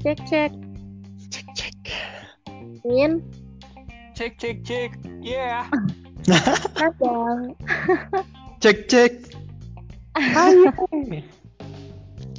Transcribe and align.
Cek 0.00 0.16
cek. 0.32 0.52
Cek 1.28 1.46
cek. 1.52 1.76
Min, 2.88 3.20
Cek 4.16 4.40
cek 4.40 4.64
cek. 4.64 4.96
Yeah. 5.20 5.68
kadang. 6.72 7.52
Cek 8.64 8.88
cek. 8.88 9.12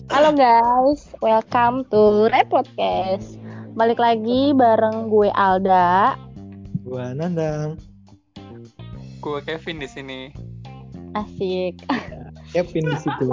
Halo 0.10 0.34
guys, 0.34 1.06
welcome 1.22 1.86
to 1.94 2.34
Re 2.34 2.42
Podcast. 2.50 3.38
Balik 3.78 4.02
lagi 4.02 4.58
bareng 4.58 5.14
gue 5.14 5.30
Alda. 5.30 6.18
Gua 6.82 7.14
Nandang. 7.14 7.78
Gue 9.22 9.38
Kevin 9.46 9.78
di 9.78 9.86
sini. 9.86 10.34
Asik. 11.14 11.86
Kevin 12.58 12.90
di 12.90 12.98
situ. 13.06 13.30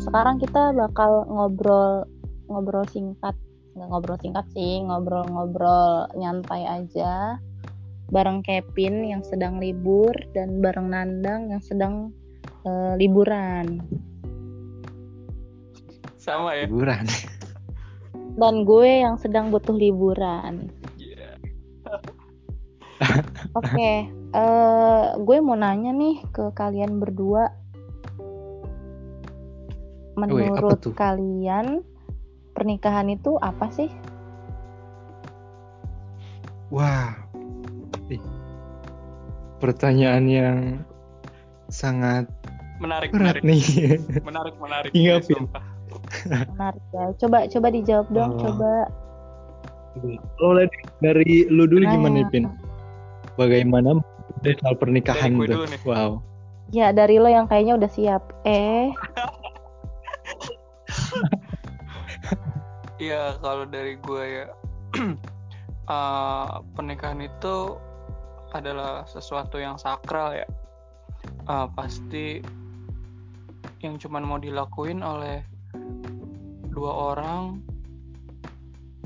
Sekarang 0.00 0.40
kita 0.40 0.72
bakal 0.72 1.28
ngobrol 1.28 2.08
ngobrol 2.48 2.88
singkat, 2.88 3.36
nggak 3.76 3.88
ngobrol 3.92 4.18
singkat 4.18 4.46
sih, 4.56 4.80
ngobrol-ngobrol 4.82 6.08
nyantai 6.16 6.66
aja 6.66 7.38
bareng 8.10 8.42
Kevin 8.42 9.06
yang 9.06 9.22
sedang 9.22 9.62
libur 9.62 10.10
dan 10.34 10.58
bareng 10.58 10.90
Nandang 10.90 11.54
yang 11.54 11.62
sedang 11.62 12.10
eh, 12.66 12.94
liburan. 12.98 13.78
Sama 16.18 16.58
ya. 16.58 16.66
Liburan. 16.66 17.06
Dan 18.34 18.66
gue 18.66 18.90
yang 19.06 19.16
sedang 19.16 19.54
butuh 19.54 19.74
liburan. 19.74 20.70
Iya. 20.98 21.38
Oke, 23.58 24.10
eh 24.10 25.04
gue 25.16 25.36
mau 25.40 25.56
nanya 25.58 25.94
nih 25.94 26.22
ke 26.34 26.50
kalian 26.54 26.98
berdua. 26.98 27.49
Menurut 30.22 30.78
tuh? 30.78 30.92
kalian 30.92 31.80
pernikahan 32.52 33.08
itu 33.08 33.38
apa 33.38 33.70
sih? 33.70 33.88
Wah. 36.68 37.14
Ih. 38.08 38.22
Pertanyaan 39.58 40.24
yang 40.24 40.58
sangat 41.68 42.26
Menarik 42.78 43.12
berat 43.12 43.38
menarik. 43.38 43.42
nih. 43.44 43.62
Menarik 44.28 44.54
menarik. 44.56 44.90
Iya, 44.92 45.20
Ya. 45.20 45.40
Menarik 46.48 46.84
ya. 46.90 47.04
Coba 47.16 47.38
coba 47.46 47.66
dijawab 47.70 48.06
dong, 48.10 48.30
Oh. 48.32 48.40
coba. 48.40 48.72
Kalau 50.32 50.54
dari- 50.56 50.86
dari 51.00 51.28
lu 51.46 51.66
dulu 51.66 51.82
Nah. 51.82 51.92
gimana, 51.92 52.22
Pin? 52.28 52.46
Bagaimana 53.34 53.98
dari 54.40 54.54
soal 54.58 54.74
pernikahan 54.74 55.34
Dari 55.34 55.50
tuh? 55.50 55.66
nih. 55.66 55.80
Wow. 55.82 56.10
Ya 56.70 56.90
dari 56.90 57.18
lo 57.18 57.26
yang 57.26 57.46
kayaknya 57.46 57.74
udah 57.76 57.90
siap. 57.90 58.22
Eh, 58.44 58.94
Iya 63.00 63.40
kalau 63.40 63.64
dari 63.64 63.96
gue 63.96 64.24
ya 64.28 64.46
eh, 65.96 66.52
pernikahan 66.76 67.24
itu 67.24 67.80
adalah 68.52 69.08
sesuatu 69.08 69.56
yang 69.56 69.80
sakral 69.80 70.36
ya. 70.36 70.44
Eh, 71.24 71.66
pasti 71.72 72.44
yang 73.80 73.96
cuman 73.96 74.20
mau 74.20 74.36
dilakuin 74.36 75.00
oleh 75.00 75.40
dua 76.68 77.16
orang 77.16 77.64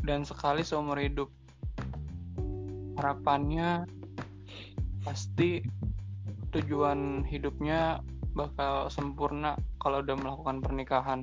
dan 0.03 0.27
sekali 0.27 0.67
seumur 0.67 0.99
hidup. 0.99 1.31
Harapannya 2.99 3.87
pasti 5.07 5.63
tujuan 6.51 7.23
hidupnya 7.23 8.03
bakal 8.35 8.91
sempurna 8.91 9.55
kalau 9.79 10.03
udah 10.03 10.19
melakukan 10.19 10.59
pernikahan. 10.67 11.21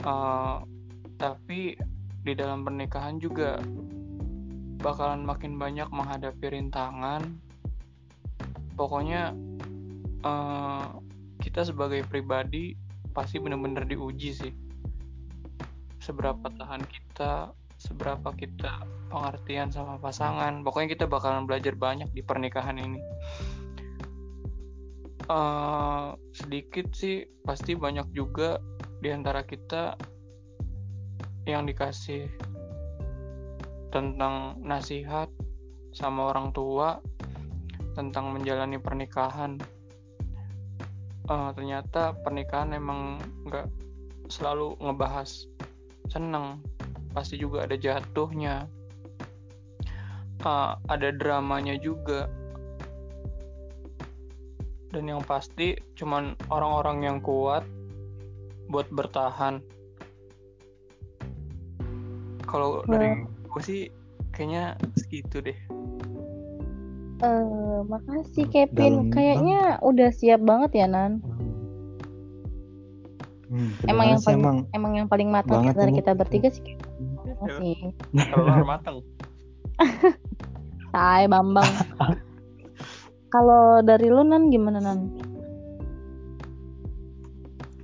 Eh, 0.00 0.75
tapi 1.16 1.76
di 2.26 2.32
dalam 2.36 2.62
pernikahan 2.66 3.16
juga 3.16 3.60
bakalan 4.80 5.24
makin 5.24 5.56
banyak 5.56 5.88
menghadapi 5.88 6.46
rintangan. 6.52 7.22
Pokoknya 8.76 9.32
eh, 10.24 10.86
kita 11.40 11.64
sebagai 11.64 12.04
pribadi 12.04 12.76
pasti 13.16 13.40
bener-bener 13.40 13.88
diuji 13.88 14.30
sih. 14.36 14.52
Seberapa 15.98 16.52
tahan 16.52 16.84
kita, 16.86 17.50
seberapa 17.80 18.30
kita 18.36 18.84
pengertian 19.08 19.72
sama 19.72 19.96
pasangan. 19.96 20.60
Pokoknya 20.60 20.94
kita 20.94 21.04
bakalan 21.08 21.48
belajar 21.48 21.72
banyak 21.74 22.12
di 22.12 22.20
pernikahan 22.20 22.76
ini. 22.76 23.00
Eh, 25.26 26.08
sedikit 26.36 26.86
sih 26.94 27.26
pasti 27.42 27.74
banyak 27.74 28.14
juga 28.14 28.62
di 29.02 29.10
antara 29.10 29.42
kita 29.42 29.98
yang 31.46 31.64
dikasih 31.64 32.28
tentang 33.94 34.58
nasihat 34.60 35.30
sama 35.94 36.34
orang 36.34 36.52
tua 36.52 37.00
tentang 37.96 38.34
menjalani 38.36 38.76
pernikahan. 38.76 39.56
Eh, 41.26 41.50
ternyata 41.56 42.12
pernikahan 42.20 42.76
emang 42.76 43.22
nggak 43.48 43.66
selalu 44.28 44.76
ngebahas 44.82 45.48
seneng, 46.10 46.60
pasti 47.14 47.40
juga 47.40 47.64
ada 47.64 47.78
jatuhnya, 47.78 48.68
Eh, 50.46 50.72
ada 50.92 51.08
dramanya 51.16 51.74
juga. 51.80 52.30
Dan 54.94 55.10
yang 55.10 55.22
pasti 55.26 55.76
cuman 55.98 56.38
orang-orang 56.52 56.98
yang 57.02 57.18
kuat 57.18 57.66
buat 58.70 58.86
bertahan 58.94 59.58
kalau 62.46 62.82
dari 62.86 63.26
gue 63.26 63.62
sih 63.62 63.80
kayaknya 64.32 64.78
segitu 64.96 65.42
deh 65.42 65.58
eh 67.16 67.80
makasih 67.88 68.44
Dalam 68.44 68.52
Kevin. 68.52 68.94
Kayaknya 69.08 69.60
udah 69.80 70.12
siap 70.12 70.44
banget 70.44 70.84
ya 70.84 70.86
Nan. 70.88 71.24
Hmm, 73.48 73.72
Emang 73.88 74.06
yang 74.12 74.20
paling 74.20 74.42
emang 74.44 74.58
emang 74.76 74.92
yang 75.00 75.08
paling 75.08 75.28
matang 75.32 75.64
banget 75.64 75.80
dari 75.80 75.92
kita 75.96 76.12
bertiga 76.12 76.52
sih 76.52 76.60
Kevin. 76.60 76.84
Makasih. 77.24 77.76
telur 78.12 78.64
matang 78.68 78.96
Hai 80.96 81.24
Bambang. 81.24 81.68
Kalau 83.32 83.80
dari 83.80 84.12
lu 84.12 84.20
Nan 84.20 84.52
gimana 84.52 84.80
Nan? 84.84 85.00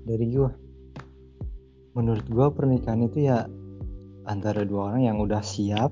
dari 0.03 0.27
gua 0.35 0.51
menurut 1.95 2.27
gua 2.27 2.51
pernikahan 2.51 3.07
itu 3.07 3.31
ya 3.31 3.47
antara 4.27 4.63
dua 4.63 4.95
orang 4.95 5.03
yang 5.07 5.19
udah 5.19 5.43
siap 5.43 5.91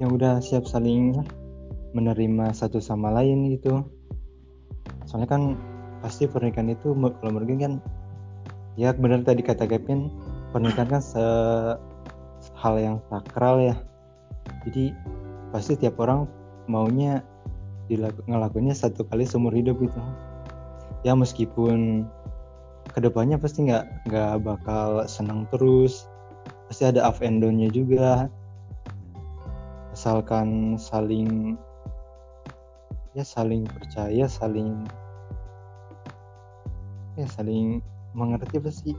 yang 0.00 0.12
udah 0.18 0.42
siap 0.42 0.66
saling 0.66 1.14
menerima 1.92 2.50
satu 2.50 2.80
sama 2.80 3.12
lain 3.12 3.52
gitu. 3.54 3.84
Soalnya 5.06 5.28
kan 5.28 5.42
pasti 6.02 6.26
pernikahan 6.26 6.72
itu 6.72 6.96
kalau 6.96 7.38
gue 7.44 7.56
kan 7.60 7.78
ya 8.74 8.90
benar 8.96 9.22
tadi 9.22 9.44
kata 9.44 9.68
Kevin 9.68 10.08
pernikahan 10.50 10.98
kan 10.98 11.02
se 11.04 11.24
hal 12.58 12.74
yang 12.80 12.96
sakral 13.06 13.62
ya. 13.62 13.76
Jadi 14.66 14.90
pasti 15.54 15.78
tiap 15.78 16.00
orang 16.02 16.26
maunya 16.66 17.22
ngelakuinnya 18.26 18.72
satu 18.72 19.04
kali 19.06 19.28
seumur 19.28 19.52
hidup 19.52 19.78
gitu. 19.78 20.00
Ya 21.06 21.12
meskipun 21.12 22.08
ke 22.90 22.98
depannya 22.98 23.38
pasti 23.38 23.68
nggak 23.70 24.10
nggak 24.10 24.34
bakal 24.42 25.06
senang 25.06 25.46
terus 25.54 26.10
pasti 26.72 26.88
ada 26.88 27.04
up 27.04 27.20
and 27.20 27.44
down-nya 27.44 27.68
juga. 27.68 28.32
Asalkan 29.92 30.80
saling 30.80 31.60
ya 33.12 33.20
saling 33.20 33.68
percaya 33.68 34.24
saling 34.24 34.88
ya 37.20 37.28
saling 37.28 37.84
mengerti 38.16 38.56
pasti 38.56 38.96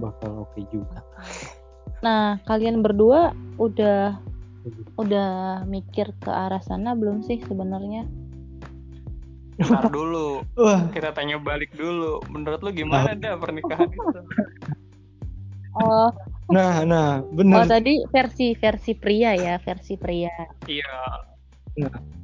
bakal 0.00 0.48
oke 0.48 0.60
juga. 0.72 1.04
Nah, 1.98 2.38
kalian 2.46 2.78
berdua 2.78 3.34
udah 3.58 4.14
udah 5.02 5.30
mikir 5.66 6.14
ke 6.22 6.30
arah 6.30 6.62
sana 6.62 6.94
belum 6.94 7.26
sih 7.26 7.42
sebenarnya? 7.42 8.06
ntar 9.58 9.90
dulu. 9.90 10.46
Wah. 10.62 10.86
Kita 10.94 11.10
tanya 11.10 11.42
balik 11.42 11.74
dulu. 11.74 12.22
Menurut 12.30 12.62
lu 12.62 12.70
gimana 12.70 13.18
dah 13.18 13.34
pernikahan 13.34 13.90
itu 13.90 14.20
Oh, 15.76 16.08
nah 16.48 16.80
nah 16.82 17.20
oh 17.20 17.34
benar 17.36 17.68
tadi 17.68 18.00
versi 18.08 18.56
versi 18.56 18.96
pria 18.96 19.36
ya, 19.36 19.60
versi 19.60 19.94
pria. 20.00 20.32
iya. 20.64 20.88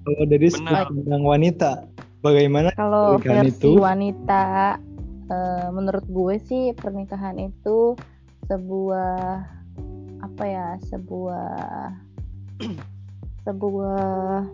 Kalau 0.05 0.25
dari 0.27 0.49
sudut 0.51 0.75
pandang 0.91 1.23
wanita 1.23 1.87
bagaimana 2.21 2.73
Kalau 2.75 3.21
versi 3.21 3.71
itu- 3.71 3.79
wanita, 3.79 4.77
eh, 5.31 5.69
menurut 5.71 6.05
gue 6.09 6.35
sih 6.43 6.73
pernikahan 6.75 7.39
itu 7.39 7.95
sebuah 8.49 9.45
apa 10.25 10.45
ya, 10.45 10.69
sebuah 10.91 11.93
sebuah 13.47 14.49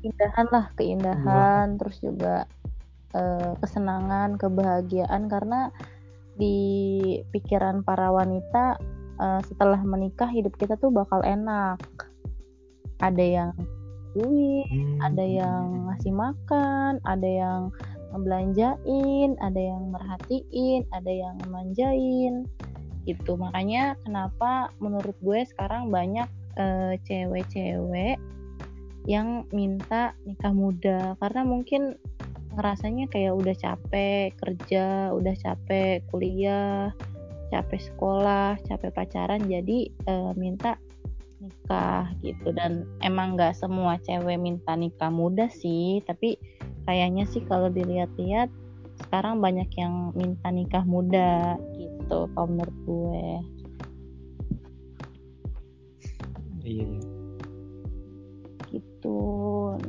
keindahan 0.00 0.46
lah 0.54 0.66
keindahan 0.78 1.74
terus 1.76 1.98
juga 1.98 2.46
eh, 3.12 3.52
kesenangan 3.58 4.38
kebahagiaan 4.38 5.26
karena 5.26 5.74
di 6.36 6.58
pikiran 7.32 7.82
para 7.82 8.12
wanita 8.12 8.76
eh, 9.20 9.40
setelah 9.48 9.80
menikah 9.82 10.28
hidup 10.28 10.56
kita 10.56 10.76
tuh 10.76 10.92
bakal 10.92 11.24
enak. 11.24 11.80
Ada 13.00 13.24
yang 13.24 13.52
duit 14.16 14.64
Hmm, 14.72 14.96
ada 15.04 15.20
yang 15.20 15.92
ngasih 15.92 16.12
makan 16.16 16.96
ada 17.04 17.28
yang 17.28 17.62
ngebelanjain 18.16 19.36
ada 19.44 19.60
yang 19.60 19.92
merhatiin 19.92 20.88
ada 20.96 21.12
yang 21.12 21.36
manjain 21.52 22.48
gitu. 23.06 23.38
Makanya 23.38 23.94
kenapa 24.02 24.74
menurut 24.82 25.14
gue 25.22 25.46
sekarang 25.46 25.88
banyak 25.94 26.26
eh, 26.58 26.98
cewek-cewek 27.06 28.18
yang 29.06 29.46
minta 29.54 30.18
nikah 30.26 30.50
muda? 30.50 31.14
Karena 31.22 31.46
mungkin 31.46 31.94
ngerasanya 32.56 33.06
kayak 33.12 33.36
udah 33.36 33.54
capek 33.54 34.32
kerja 34.40 35.12
udah 35.12 35.34
capek 35.36 36.02
kuliah 36.08 36.90
capek 37.52 37.80
sekolah 37.92 38.58
capek 38.66 38.90
pacaran 38.90 39.44
jadi 39.46 39.92
eh, 39.92 40.32
minta 40.34 40.80
nikah 41.40 42.08
gitu. 42.24 42.52
Dan 42.52 42.88
emang 43.04 43.36
nggak 43.36 43.56
semua 43.56 44.00
cewek 44.02 44.40
minta 44.40 44.72
nikah 44.74 45.12
muda 45.12 45.52
sih 45.52 46.00
tapi 46.08 46.40
kayaknya 46.88 47.28
sih 47.28 47.42
kalau 47.44 47.68
dilihat-lihat 47.68 48.48
sekarang 49.06 49.44
banyak 49.44 49.68
yang 49.76 50.16
minta 50.16 50.48
nikah 50.48 50.84
muda 50.88 51.60
gitu 51.76 52.30
kalau 52.32 52.48
menurut 52.48 52.76
gue. 52.88 53.26
Iya 56.66 56.84
iya. 56.88 57.04
Gitu. 58.72 59.20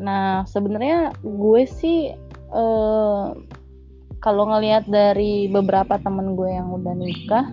Nah 0.03 0.43
sebenarnya 0.45 1.15
gue 1.23 1.63
sih 1.65 2.13
eh, 2.51 3.25
kalau 4.17 4.43
ngelihat 4.49 4.87
dari 4.87 5.47
beberapa 5.47 5.99
temen 5.99 6.33
gue 6.33 6.49
yang 6.49 6.71
udah 6.71 6.93
nikah 6.93 7.45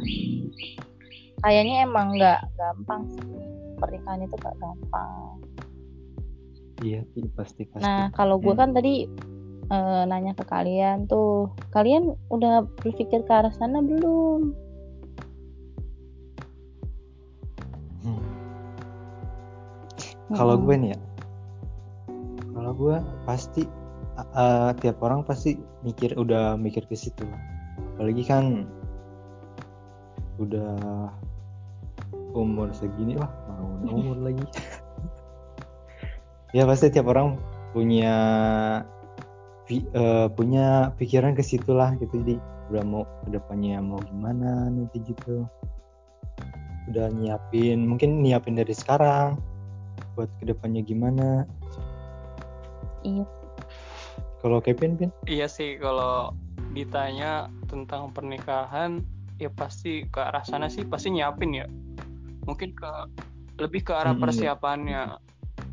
kayaknya 1.40 1.84
emang 1.84 2.16
nggak 2.16 2.40
gampang 2.56 3.02
sih 3.10 3.22
pernikahan 3.76 4.24
itu 4.24 4.34
gak 4.40 4.56
gampang 4.56 5.38
iya 6.78 7.04
sih 7.12 7.26
pasti 7.36 7.62
pasti 7.66 8.00
Nah, 8.00 8.08
kalau 8.14 8.38
gue 8.40 8.52
Hmm. 8.52 8.56
kan 8.56 8.70
tadi 8.72 9.04
eh, 9.64 10.02
nanya 10.06 10.32
ke 10.36 10.44
kalian 10.44 11.08
tuh, 11.08 11.48
kalian 11.72 12.14
udah 12.28 12.64
berpikir 12.80 13.24
ke 13.24 13.32
arah 13.32 13.52
sana 13.52 13.80
belum? 13.80 14.52
Hmm. 18.02 18.20
kalau 20.30 20.56
Mm-mm. 20.56 20.60
gue 20.60 20.74
nih 20.76 20.90
ya 20.92 21.00
kalau 22.52 22.72
gue 22.74 22.96
pasti 23.24 23.62
uh, 24.18 24.70
tiap 24.78 25.02
orang 25.02 25.26
pasti 25.26 25.58
mikir 25.82 26.14
udah 26.14 26.54
mikir 26.58 26.86
ke 26.86 26.94
situ. 26.94 27.26
Apalagi 27.94 28.22
kan 28.26 28.66
udah 30.38 31.10
umur 32.34 32.74
segini 32.74 33.14
wah 33.14 33.30
mau 33.86 33.94
umur 33.94 34.18
lagi. 34.26 34.46
Ya 36.54 36.66
pasti 36.66 36.90
tiap 36.90 37.10
orang 37.10 37.38
punya 37.74 38.14
pi- 39.66 39.90
uh, 39.94 40.30
punya 40.30 40.94
pikiran 40.98 41.34
ke 41.34 41.42
situ 41.42 41.74
lah 41.74 41.94
gitu. 41.98 42.22
Jadi 42.22 42.38
udah 42.70 42.82
mau 42.86 43.02
ke 43.26 43.34
depannya 43.34 43.82
mau 43.82 43.98
gimana 44.02 44.70
nanti 44.70 45.02
gitu. 45.02 45.46
Udah 46.90 47.10
nyiapin 47.10 47.82
mungkin 47.88 48.22
nyiapin 48.22 48.54
dari 48.54 48.74
sekarang 48.76 49.40
buat 50.14 50.30
ke 50.38 50.46
depannya 50.46 50.82
gimana. 50.86 51.42
Iya. 53.02 53.43
Kalau 54.44 54.60
Kevin 54.60 55.00
Pin 55.00 55.10
Iya 55.24 55.48
sih 55.48 55.80
kalau 55.80 56.36
ditanya 56.76 57.48
tentang 57.64 58.12
pernikahan 58.12 59.00
ya 59.40 59.48
pasti 59.48 60.04
ke 60.04 60.20
arah 60.20 60.44
sana 60.44 60.68
sih 60.68 60.84
pasti 60.84 61.08
nyiapin 61.08 61.56
ya. 61.56 61.66
Mungkin 62.44 62.76
ke 62.76 62.90
lebih 63.56 63.88
ke 63.88 63.92
arah 63.96 64.12
Mm-mm, 64.12 64.20
iya. 64.20 64.52
persiapannya. 64.52 65.02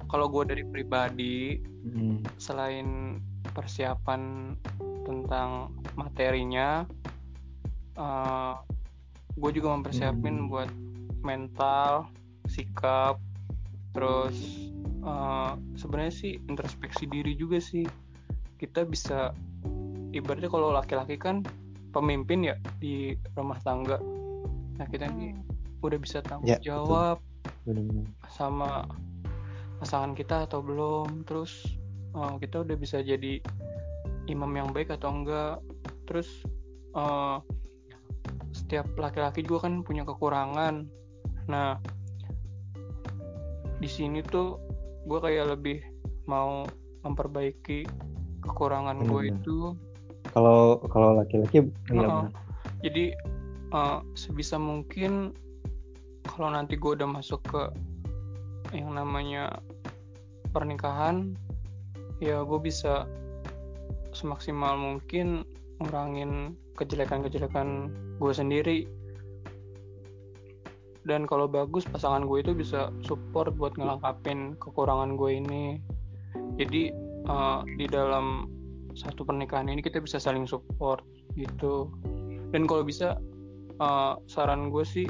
Kalau 0.08 0.32
gue 0.32 0.44
dari 0.48 0.64
pribadi 0.64 1.60
Hmm, 1.82 2.22
selain 2.38 3.20
persiapan 3.52 4.54
tentang 5.04 5.74
materinya, 5.98 6.86
eh 7.98 8.54
gue 9.36 9.52
juga 9.52 9.68
mempersiapin 9.76 10.46
Hmm. 10.46 10.52
buat 10.52 10.70
mental, 11.26 12.08
sikap, 12.48 13.20
terus 13.92 14.38
eh, 15.02 15.52
sebenarnya 15.76 16.14
sih 16.14 16.38
introspeksi 16.48 17.10
diri 17.10 17.34
juga 17.36 17.58
sih. 17.60 17.84
Kita 18.62 18.86
bisa 18.86 19.34
ibaratnya 20.14 20.54
kalau 20.54 20.70
laki-laki 20.70 21.18
kan 21.18 21.42
pemimpin 21.90 22.46
ya 22.46 22.56
di 22.78 23.18
rumah 23.34 23.58
tangga. 23.66 23.98
Nah 24.78 24.86
kita 24.86 25.10
ini 25.10 25.34
udah 25.82 25.98
bisa 25.98 26.22
tanggung 26.22 26.46
Ya, 26.46 26.62
betul. 26.62 26.70
jawab 26.70 27.18
bener-bener. 27.66 28.06
sama 28.30 28.86
pasangan 29.82 30.14
kita 30.14 30.46
atau 30.46 30.62
belum 30.62 31.26
terus 31.26 31.66
eh, 32.14 32.34
kita 32.38 32.62
udah 32.62 32.78
bisa 32.78 33.02
jadi 33.02 33.42
imam 34.30 34.54
yang 34.54 34.70
baik 34.70 34.94
atau 34.94 35.10
enggak 35.10 35.58
terus 36.06 36.30
eh, 36.94 37.38
setiap 38.54 38.86
laki-laki 38.94 39.42
juga 39.42 39.66
kan 39.66 39.82
punya 39.82 40.06
kekurangan 40.06 40.86
nah 41.50 41.82
di 43.82 43.90
sini 43.90 44.22
tuh 44.22 44.62
gue 45.10 45.18
kayak 45.18 45.58
lebih 45.58 45.82
mau 46.30 46.62
memperbaiki 47.02 47.90
kekurangan 48.42 48.98
gue 49.06 49.08
Bener-bener. 49.30 49.42
itu 49.42 49.58
kalau 50.34 50.78
kalau 50.90 51.18
laki-laki 51.18 51.66
iya 51.90 52.08
bener. 52.08 52.30
jadi 52.86 53.06
eh, 53.74 54.00
sebisa 54.14 54.58
mungkin 54.62 55.34
kalau 56.28 56.54
nanti 56.54 56.78
gue 56.78 56.92
udah 56.98 57.10
masuk 57.10 57.42
ke 57.48 57.62
yang 58.72 58.94
namanya 58.96 59.60
pernikahan 60.56 61.36
ya 62.22 62.46
gue 62.46 62.60
bisa 62.62 63.10
semaksimal 64.14 64.76
mungkin 64.78 65.44
ngurangin 65.82 66.54
kejelekan-kejelekan 66.78 67.90
gue 68.22 68.34
sendiri 68.34 68.78
dan 71.10 71.26
kalau 71.26 71.50
bagus 71.50 71.82
pasangan 71.90 72.30
gue 72.30 72.46
itu 72.46 72.54
bisa 72.54 72.94
support 73.02 73.58
buat 73.58 73.74
ngelengkapin 73.74 74.54
kekurangan 74.62 75.18
gue 75.18 75.42
ini 75.42 75.64
jadi 76.62 76.94
eh, 77.26 77.60
di 77.78 77.86
dalam 77.90 78.48
satu 78.92 79.24
pernikahan 79.24 79.72
ini 79.72 79.80
kita 79.80 80.04
bisa 80.04 80.20
saling 80.20 80.46
support 80.46 81.04
gitu. 81.36 81.88
Dan 82.52 82.68
kalau 82.68 82.84
bisa 82.84 83.18
eh, 83.80 84.14
saran 84.28 84.70
gue 84.70 84.86
sih 84.86 85.08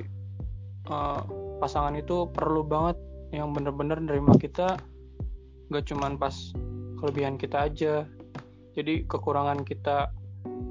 eh, 0.89 1.21
pasangan 1.61 1.97
itu 1.97 2.29
perlu 2.31 2.65
banget 2.65 2.97
yang 3.31 3.55
bener-bener 3.55 3.95
nerima 3.99 4.35
kita 4.35 4.75
gak 5.71 5.87
cuman 5.87 6.19
pas 6.19 6.35
kelebihan 6.99 7.39
kita 7.39 7.71
aja. 7.71 8.03
Jadi 8.71 9.03
kekurangan 9.07 9.67
kita 9.67 10.11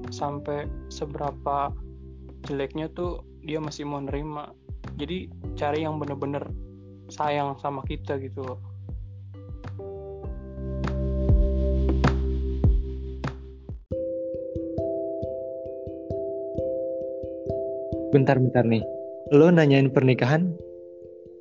sampai 0.09 0.65
seberapa 0.89 1.73
jeleknya 2.49 2.89
tuh 2.93 3.25
dia 3.45 3.61
masih 3.61 3.89
mau 3.89 4.01
nerima. 4.01 4.53
Jadi 4.97 5.29
cari 5.57 5.85
yang 5.85 6.01
bener-bener 6.01 6.45
sayang 7.13 7.59
sama 7.61 7.85
kita 7.85 8.17
gitu 8.23 8.41
loh 8.45 8.70
bentar-bentar 18.11 18.67
nih. 18.67 18.83
Lo 19.31 19.51
nanyain 19.51 19.91
pernikahan? 19.91 20.51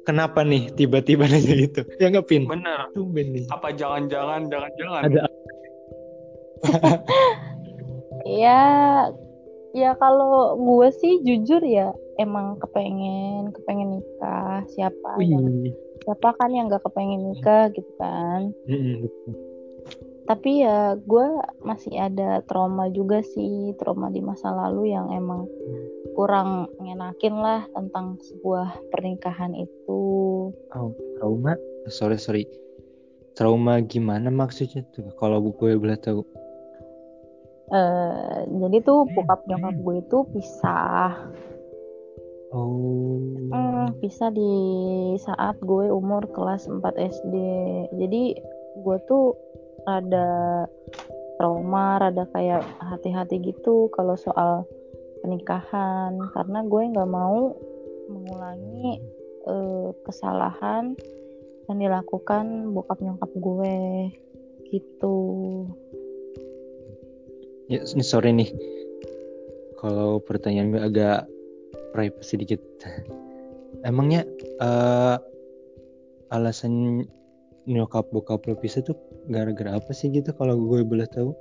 Kenapa 0.08 0.42
nih 0.42 0.74
tiba-tiba 0.74 1.28
nanya 1.32 1.54
gitu? 1.70 1.82
Ya 2.02 2.10
nggak 2.10 2.26
pin? 2.30 2.50
Bener. 2.50 2.90
Tumben 2.98 3.34
nih. 3.36 3.46
Apa 3.54 3.74
jangan-jangan 3.74 4.50
jangan-jangan? 4.50 5.02
Ada. 5.06 5.24
Ya, 8.30 8.62
ya 9.74 9.96
kalau 9.98 10.60
gue 10.60 10.88
sih 11.02 11.24
jujur 11.26 11.64
ya 11.66 11.96
emang 12.20 12.60
kepengen 12.62 13.50
kepengen 13.56 13.98
nikah. 13.98 14.62
Siapa 14.76 15.18
yang 15.24 15.72
siapa 16.04 16.36
kan 16.38 16.52
yang 16.52 16.68
nggak 16.70 16.84
kepengen 16.84 17.32
nikah 17.34 17.72
gitu 17.74 17.90
kan? 17.98 18.54
Tapi 20.30 20.62
ya 20.62 20.94
gue 21.00 21.28
masih 21.66 21.96
ada 21.98 22.46
trauma 22.46 22.92
juga 22.94 23.26
sih 23.26 23.74
trauma 23.82 24.14
di 24.14 24.22
masa 24.22 24.54
lalu 24.54 24.94
yang 24.94 25.10
emang 25.10 25.50
kurang 26.14 26.70
ngenakin 26.80 27.36
lah 27.38 27.62
tentang 27.74 28.18
sebuah 28.22 28.92
pernikahan 28.94 29.54
itu. 29.56 30.02
Oh, 30.74 30.92
trauma? 31.18 31.58
Sorry 31.90 32.18
sorry. 32.18 32.44
Trauma 33.38 33.80
gimana 33.84 34.28
maksudnya 34.34 34.84
tuh? 34.92 35.10
Kalau 35.16 35.40
gue 35.40 35.78
boleh 35.80 35.98
tahu. 36.00 36.22
Eh, 37.70 38.38
jadi 38.50 38.78
tuh 38.82 39.06
bokap 39.14 39.46
nyokap 39.46 39.76
gue 39.78 39.96
itu 40.02 40.18
pisah. 40.34 41.14
Oh. 42.50 43.22
Hmm, 43.54 43.94
pisah 44.02 44.34
di 44.34 44.54
saat 45.22 45.62
gue 45.62 45.94
umur 45.94 46.26
kelas 46.34 46.66
4 46.66 46.82
SD. 46.98 47.36
Jadi 47.94 48.24
gue 48.82 48.98
tuh 49.06 49.38
rada 49.86 50.66
trauma 51.38 52.02
rada 52.02 52.28
kayak 52.36 52.66
hati-hati 52.84 53.40
gitu 53.40 53.88
kalau 53.96 54.20
soal 54.20 54.68
pernikahan 55.22 56.18
karena 56.32 56.60
gue 56.66 56.82
nggak 56.96 57.12
mau 57.12 57.54
mengulangi 58.10 59.00
uh, 59.46 59.94
kesalahan 60.04 60.98
yang 61.70 61.78
dilakukan 61.78 62.74
bokap 62.74 62.98
nyokap 63.00 63.32
gue 63.38 63.78
gitu. 64.74 65.18
Ya 67.70 67.86
sore 67.86 68.34
nih. 68.34 68.50
Kalau 69.78 70.20
pertanyaan 70.20 70.74
gue 70.74 70.82
agak 70.82 71.30
privacy 71.94 72.36
sedikit 72.38 72.62
emangnya 73.90 74.26
uh, 74.60 75.18
alasan 76.30 77.06
nyokap 77.70 78.10
bokap 78.10 78.46
lo 78.50 78.58
pisah 78.58 78.82
tuh 78.82 78.98
gara-gara 79.30 79.78
apa 79.78 79.92
sih 79.94 80.10
gitu 80.10 80.34
kalau 80.34 80.58
gue 80.58 80.82
boleh 80.82 81.06
tahu 81.10 81.34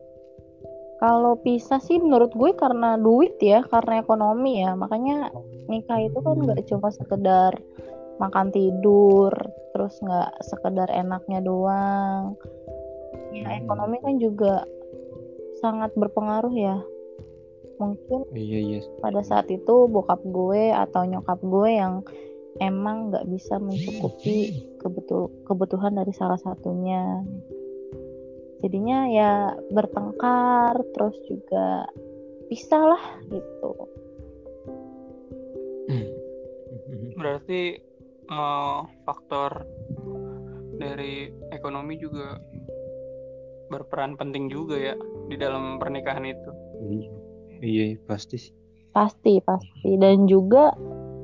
kalau 0.98 1.38
pisah 1.38 1.78
sih 1.78 2.02
menurut 2.02 2.34
gue 2.34 2.50
karena 2.58 2.98
duit 2.98 3.38
ya 3.38 3.62
karena 3.62 4.02
ekonomi 4.02 4.66
ya. 4.66 4.74
Makanya 4.74 5.30
nikah 5.70 6.02
itu 6.02 6.18
kan 6.18 6.36
nggak 6.42 6.66
cuma 6.66 6.90
sekedar 6.90 7.54
makan 8.18 8.50
tidur 8.50 9.30
terus 9.70 9.94
nggak 10.02 10.42
sekedar 10.42 10.90
enaknya 10.90 11.38
doang. 11.38 12.34
Ya 13.30 13.62
ekonomi 13.62 14.02
kan 14.02 14.18
juga 14.18 14.66
sangat 15.62 15.94
berpengaruh 15.94 16.54
ya. 16.54 16.82
Mungkin 17.78 18.26
iya 18.34 18.58
iya. 18.58 18.80
pada 18.98 19.22
saat 19.22 19.46
itu 19.54 19.86
bokap 19.86 20.18
gue 20.26 20.74
atau 20.74 21.06
nyokap 21.06 21.38
gue 21.46 21.78
yang 21.78 22.02
emang 22.58 23.14
nggak 23.14 23.30
bisa 23.30 23.62
mencukupi 23.62 24.66
kebutuh 24.82 25.30
kebutuhan 25.46 25.94
dari 25.94 26.10
salah 26.10 26.42
satunya 26.42 27.22
jadinya 28.64 29.06
ya 29.10 29.32
bertengkar 29.70 30.78
terus 30.96 31.16
juga 31.30 31.86
pisah 32.48 32.84
lah 32.96 33.04
gitu 33.30 33.72
berarti 37.18 37.82
uh, 38.30 38.86
faktor 39.02 39.66
dari 40.78 41.34
ekonomi 41.50 41.98
juga 41.98 42.38
berperan 43.68 44.16
penting 44.16 44.48
juga 44.48 44.78
ya 44.78 44.94
di 45.28 45.36
dalam 45.36 45.76
pernikahan 45.76 46.24
itu. 46.24 46.50
Iya, 46.88 47.10
iya 47.60 47.84
pasti 48.08 48.36
sih. 48.40 48.54
Pasti, 48.94 49.42
pasti. 49.44 49.98
Dan 50.00 50.24
juga 50.24 50.72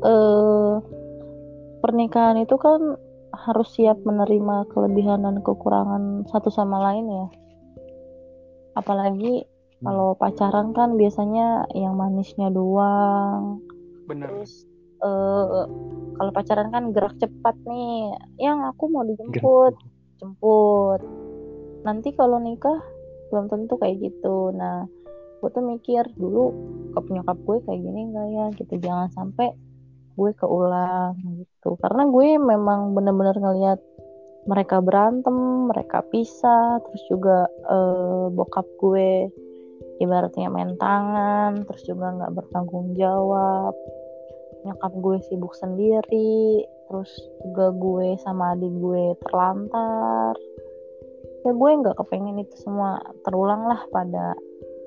eh, 0.04 0.74
pernikahan 1.80 2.44
itu 2.44 2.60
kan 2.60 3.00
harus 3.36 3.68
siap 3.74 3.98
menerima 4.06 4.70
kelebihan 4.70 5.26
dan 5.26 5.42
kekurangan 5.42 6.26
satu 6.30 6.48
sama 6.50 6.80
lain 6.80 7.06
ya. 7.10 7.26
Apalagi 8.78 9.44
hmm. 9.44 9.84
kalau 9.84 10.14
pacaran 10.14 10.70
kan 10.72 10.94
biasanya 10.94 11.66
yang 11.74 11.98
manisnya 11.98 12.50
doang. 12.50 13.62
Bener. 14.06 14.30
Terus 14.30 14.66
eh, 15.02 15.64
kalau 16.14 16.30
pacaran 16.30 16.70
kan 16.70 16.94
gerak 16.94 17.14
cepat 17.18 17.56
nih. 17.66 18.14
Yang 18.38 18.58
aku 18.74 18.84
mau 18.90 19.02
dijemput, 19.02 19.74
gerak. 19.74 20.18
jemput 20.22 21.02
nanti 21.84 22.16
kalau 22.16 22.40
nikah 22.40 22.80
belum 23.28 23.46
tentu 23.52 23.76
kayak 23.76 24.00
gitu 24.00 24.50
nah 24.56 24.88
gue 25.38 25.50
tuh 25.52 25.60
mikir 25.60 26.08
dulu 26.16 26.56
ke 26.96 26.98
penyokap 27.04 27.36
gue 27.44 27.56
kayak 27.68 27.80
gini 27.84 28.00
enggak 28.08 28.28
ya 28.32 28.46
gitu 28.56 28.74
jangan 28.80 29.08
sampai 29.12 29.52
gue 30.14 30.30
keulang 30.38 31.14
gitu. 31.38 31.76
Karena 31.83 32.06
gue 32.09 32.28
memang 32.38 32.94
bener-bener 32.94 33.37
ngelihat 33.38 33.80
mereka 34.44 34.80
berantem 34.85 35.68
mereka 35.73 36.04
pisah 36.12 36.78
terus 36.85 37.02
juga 37.09 37.49
eh, 37.49 38.26
bokap 38.33 38.68
gue 38.76 39.33
ibaratnya 40.04 40.52
main 40.52 40.76
tangan 40.76 41.64
terus 41.64 41.83
juga 41.87 42.14
nggak 42.14 42.35
bertanggung 42.35 42.94
jawab. 42.99 43.75
Nyokap 44.64 44.92
gue 44.97 45.16
sibuk 45.28 45.52
sendiri 45.56 46.64
terus 46.88 47.11
juga 47.44 47.73
gue 47.73 48.16
sama 48.21 48.56
adik 48.56 48.73
gue 48.73 49.04
terlantar. 49.25 50.35
Ya 51.44 51.52
gue 51.52 51.71
nggak 51.80 51.97
kepengen 52.00 52.40
itu 52.40 52.56
semua 52.56 53.00
terulang 53.25 53.68
lah 53.68 53.85
pada 53.92 54.33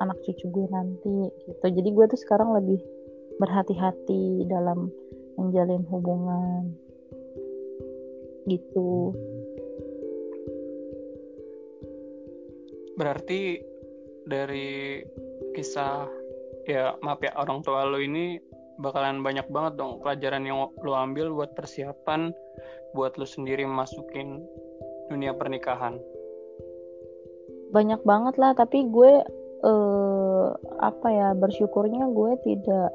anak 0.01 0.17
cucu 0.25 0.45
gue 0.49 0.67
nanti 0.69 1.29
gitu. 1.45 1.65
Jadi 1.65 1.89
gue 1.93 2.05
tuh 2.09 2.19
sekarang 2.21 2.53
lebih 2.53 2.81
berhati-hati 3.37 4.49
dalam 4.49 4.89
menjalin 5.37 5.85
hubungan. 5.87 6.73
Gitu. 8.49 9.13
Berarti 12.97 13.61
dari 14.25 14.99
kisah 15.53 16.09
ya 16.67 16.97
maaf 16.99 17.23
ya 17.23 17.31
orang 17.39 17.63
tua 17.63 17.87
lo 17.87 18.01
ini 18.01 18.41
bakalan 18.81 19.23
banyak 19.23 19.47
banget 19.49 19.79
dong 19.79 20.03
pelajaran 20.03 20.43
yang 20.43 20.69
lo 20.83 20.93
ambil 20.93 21.31
buat 21.33 21.55
persiapan 21.55 22.29
buat 22.91 23.15
lo 23.15 23.25
sendiri 23.25 23.63
masukin 23.63 24.43
dunia 25.07 25.31
pernikahan. 25.37 26.01
Banyak 27.71 28.01
banget 28.03 28.35
lah 28.41 28.51
tapi 28.57 28.89
gue 28.89 29.13
eh, 29.63 30.47
apa 30.81 31.07
ya 31.07 31.27
bersyukurnya 31.37 32.09
gue 32.11 32.31
tidak 32.43 32.89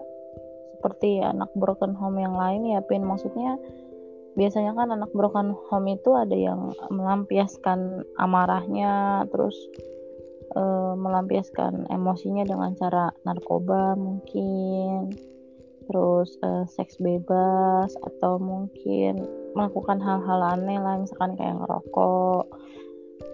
seperti 0.83 1.23
anak 1.23 1.47
broken 1.55 1.95
home 1.95 2.19
yang 2.19 2.35
lain 2.35 2.67
ya 2.67 2.83
pin. 2.83 3.07
Maksudnya 3.07 3.55
biasanya 4.35 4.75
kan 4.75 4.91
anak 4.91 5.15
broken 5.15 5.55
home 5.71 5.95
itu 5.95 6.11
ada 6.19 6.35
yang 6.35 6.75
melampiaskan 6.91 8.03
amarahnya 8.19 9.23
terus 9.31 9.55
eh, 10.59 10.95
melampiaskan 10.99 11.87
emosinya 11.87 12.43
dengan 12.43 12.75
cara 12.75 13.15
narkoba 13.23 13.95
mungkin 13.95 15.15
terus 15.87 16.35
eh, 16.43 16.67
seks 16.67 16.99
bebas 16.99 17.95
atau 18.03 18.43
mungkin 18.43 19.23
melakukan 19.55 20.03
hal-hal 20.03 20.59
aneh 20.59 20.83
lah 20.83 20.99
misalkan 20.99 21.39
kayak 21.39 21.63
ngerokok 21.63 22.51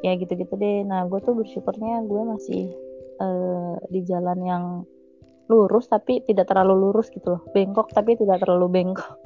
ya 0.05 0.13
gitu-gitu 0.21 0.53
deh. 0.61 0.85
Nah 0.85 1.09
gue 1.09 1.17
tuh 1.25 1.33
bersyukurnya 1.33 2.05
gue 2.05 2.23
masih 2.29 2.65
uh, 3.23 3.75
di 3.91 4.01
jalan 4.07 4.39
yang 4.43 4.65
lurus 5.49 5.89
tapi 5.89 6.21
tidak 6.25 6.49
terlalu 6.49 6.89
lurus 6.89 7.09
gitu 7.13 7.37
loh. 7.37 7.43
Bengkok 7.53 7.91
tapi 7.93 8.15
tidak 8.17 8.45
terlalu 8.45 8.69
bengkok. 8.69 9.17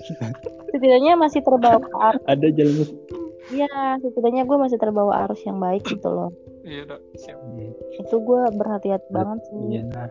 Setidaknya 0.74 1.14
masih 1.18 1.40
terbawa 1.42 1.82
arus. 2.10 2.22
Ada 2.26 2.48
jalan 2.54 2.86
iya 3.50 3.98
setidaknya 3.98 4.46
gue 4.46 4.58
masih 4.58 4.78
terbawa 4.78 5.26
arus 5.26 5.42
yang 5.42 5.58
baik 5.58 5.82
gitu 5.86 6.08
loh. 6.08 6.30
Iya 6.62 6.86
dok. 6.86 7.00
Siap. 7.18 7.38
Itu 7.98 8.16
gue 8.22 8.42
berhati-hati 8.54 9.08
banget 9.10 9.38
sih. 9.50 9.80
Iya. 9.80 10.10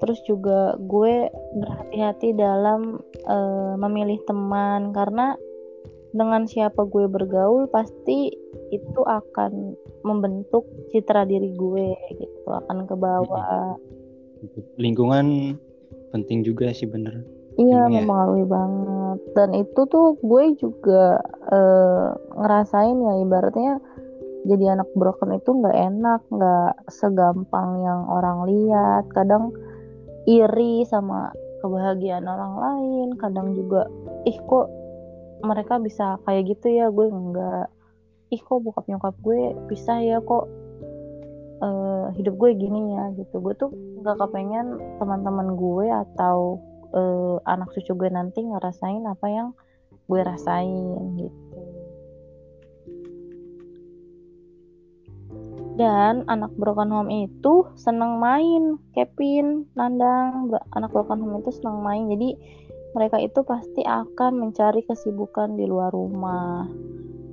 terus 0.00 0.16
juga 0.24 0.80
gue 0.80 1.28
berhati-hati 1.60 2.32
dalam 2.32 3.04
uh, 3.28 3.76
memilih 3.76 4.16
teman 4.24 4.96
karena 4.96 5.36
dengan 6.16 6.48
siapa 6.48 6.88
gue 6.88 7.04
bergaul 7.04 7.68
pasti 7.68 8.32
itu 8.72 9.00
akan 9.04 9.76
membentuk 10.00 10.64
citra 10.88 11.28
diri 11.28 11.52
gue 11.52 11.92
gitu 12.16 12.48
akan 12.48 12.88
ke 12.88 12.96
bawah 12.96 13.76
lingkungan 14.80 15.56
penting 16.10 16.42
juga 16.42 16.72
sih 16.74 16.86
bener. 16.86 17.22
Iya 17.58 17.86
ya? 17.86 17.92
mempengaruhi 17.92 18.46
banget. 18.46 19.18
Dan 19.34 19.50
itu 19.58 19.80
tuh 19.90 20.16
gue 20.22 20.44
juga 20.56 21.18
uh, 21.50 22.14
ngerasain 22.38 22.96
ya 22.96 23.14
ibaratnya 23.20 23.72
jadi 24.48 24.72
anak 24.72 24.88
broken 24.96 25.36
itu 25.36 25.52
nggak 25.52 25.76
enak 25.76 26.20
nggak 26.32 26.72
segampang 26.88 27.84
yang 27.84 28.06
orang 28.08 28.48
lihat. 28.48 29.04
Kadang 29.12 29.52
iri 30.24 30.86
sama 30.88 31.34
kebahagiaan 31.60 32.24
orang 32.24 32.54
lain 32.56 33.08
kadang 33.20 33.52
juga 33.52 33.84
ih 34.24 34.38
kok 34.48 34.68
mereka 35.44 35.76
bisa 35.80 36.16
kayak 36.24 36.56
gitu 36.56 36.72
ya? 36.72 36.88
Gue 36.88 37.12
enggak 37.12 37.68
ih 38.30 38.40
kok 38.40 38.62
bokap 38.62 38.88
nyokap 38.88 39.14
gue 39.20 39.52
pisah 39.68 40.00
ya? 40.00 40.18
Kok 40.24 40.59
uh, 41.60 42.10
hidup 42.16 42.34
gue 42.36 42.50
gini 42.56 42.96
ya 42.96 43.04
gitu. 43.16 43.40
Gue 43.40 43.54
tuh 43.56 43.70
nggak 43.72 44.16
kepengen 44.16 44.80
teman-teman 44.98 45.54
gue 45.54 45.86
atau 45.88 46.58
uh, 46.92 47.36
anak 47.46 47.70
cucu 47.76 47.92
gue 47.94 48.10
nanti 48.10 48.42
ngerasain 48.42 49.04
apa 49.06 49.26
yang 49.28 49.48
gue 50.10 50.20
rasain 50.20 51.04
gitu. 51.16 51.60
Dan 55.80 56.28
anak 56.28 56.52
broken 56.60 56.92
home 56.92 57.08
itu 57.08 57.64
seneng 57.72 58.20
main 58.20 58.76
Kevin 58.92 59.64
Nandang 59.72 60.52
anak 60.76 60.92
broken 60.92 61.24
home 61.24 61.40
itu 61.40 61.56
seneng 61.56 61.80
main. 61.80 62.04
Jadi 62.12 62.36
mereka 62.96 63.22
itu 63.22 63.40
pasti 63.46 63.82
akan 63.86 64.32
mencari 64.48 64.82
kesibukan 64.86 65.54
di 65.54 65.64
luar 65.66 65.94
rumah. 65.94 66.66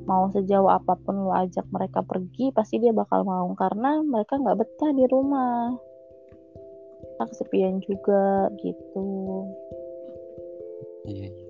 Mau 0.07 0.31
sejauh 0.31 0.71
apa 0.71 0.95
pun 1.03 1.27
lo 1.27 1.35
ajak 1.35 1.67
mereka 1.73 1.99
pergi, 2.05 2.55
pasti 2.55 2.79
dia 2.79 2.95
bakal 2.95 3.27
mau 3.27 3.51
karena 3.59 3.99
mereka 4.05 4.39
nggak 4.39 4.57
betah 4.63 4.91
di 4.95 5.05
rumah. 5.09 5.75
Kita 7.03 7.23
kesepian 7.27 7.83
juga 7.83 8.47
gitu. 8.61 9.07
Iya, 11.07 11.27
iya. 11.27 11.47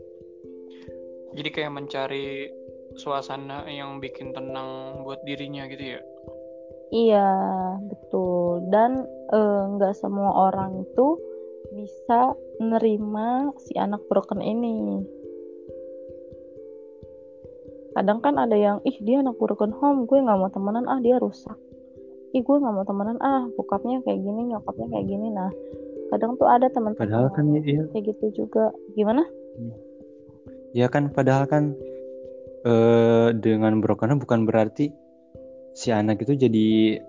Jadi 1.37 1.49
kayak 1.53 1.73
mencari 1.75 2.49
suasana 2.97 3.69
yang 3.69 4.01
bikin 4.01 4.33
tenang 4.33 5.05
buat 5.05 5.21
dirinya 5.21 5.69
gitu 5.69 5.97
ya 5.97 6.01
Iya, 6.87 7.29
betul. 7.83 8.63
Dan 8.71 9.03
eh, 9.35 9.61
nggak 9.75 9.91
semua 9.99 10.31
orang 10.49 10.87
itu 10.87 11.19
bisa 11.77 12.33
nerima 12.57 13.53
si 13.61 13.77
anak 13.77 14.01
broken 14.09 14.41
ini. 14.41 15.05
Kadang 17.93 18.21
kan 18.21 18.41
ada 18.41 18.57
yang, 18.57 18.77
ih 18.85 18.97
dia 19.01 19.21
anak 19.21 19.37
broken 19.37 19.73
home, 19.73 20.09
gue 20.09 20.17
nggak 20.21 20.37
mau 20.37 20.49
temenan, 20.49 20.85
ah 20.89 20.97
dia 21.01 21.21
rusak. 21.21 21.57
Ih 22.33 22.41
gue 22.41 22.57
nggak 22.57 22.73
mau 22.73 22.85
temenan, 22.85 23.17
ah 23.21 23.45
bokapnya 23.53 24.01
kayak 24.05 24.21
gini, 24.21 24.53
nyokapnya 24.53 24.85
kayak 24.93 25.05
gini. 25.05 25.27
Nah, 25.33 25.49
kadang 26.13 26.37
tuh 26.37 26.49
ada 26.49 26.69
teman-teman 26.69 27.01
Padahal 27.01 27.27
kan 27.33 27.45
yang 27.53 27.65
iya, 27.65 27.83
kayak 27.93 28.13
gitu 28.13 28.45
juga. 28.45 28.73
Gimana? 28.97 29.25
ya 30.75 30.85
kan 30.91 31.09
padahal 31.09 31.49
kan 31.49 31.73
eh, 32.67 33.29
dengan 33.33 33.81
broken 33.81 34.13
home 34.13 34.21
bukan 34.21 34.45
berarti 34.45 34.93
si 35.73 35.89
anak 35.89 36.21
itu 36.21 36.37
jadi 36.37 37.01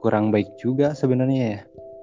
kurang 0.00 0.32
baik 0.32 0.56
juga 0.56 0.96
sebenarnya 0.96 1.42
ya. 1.44 1.60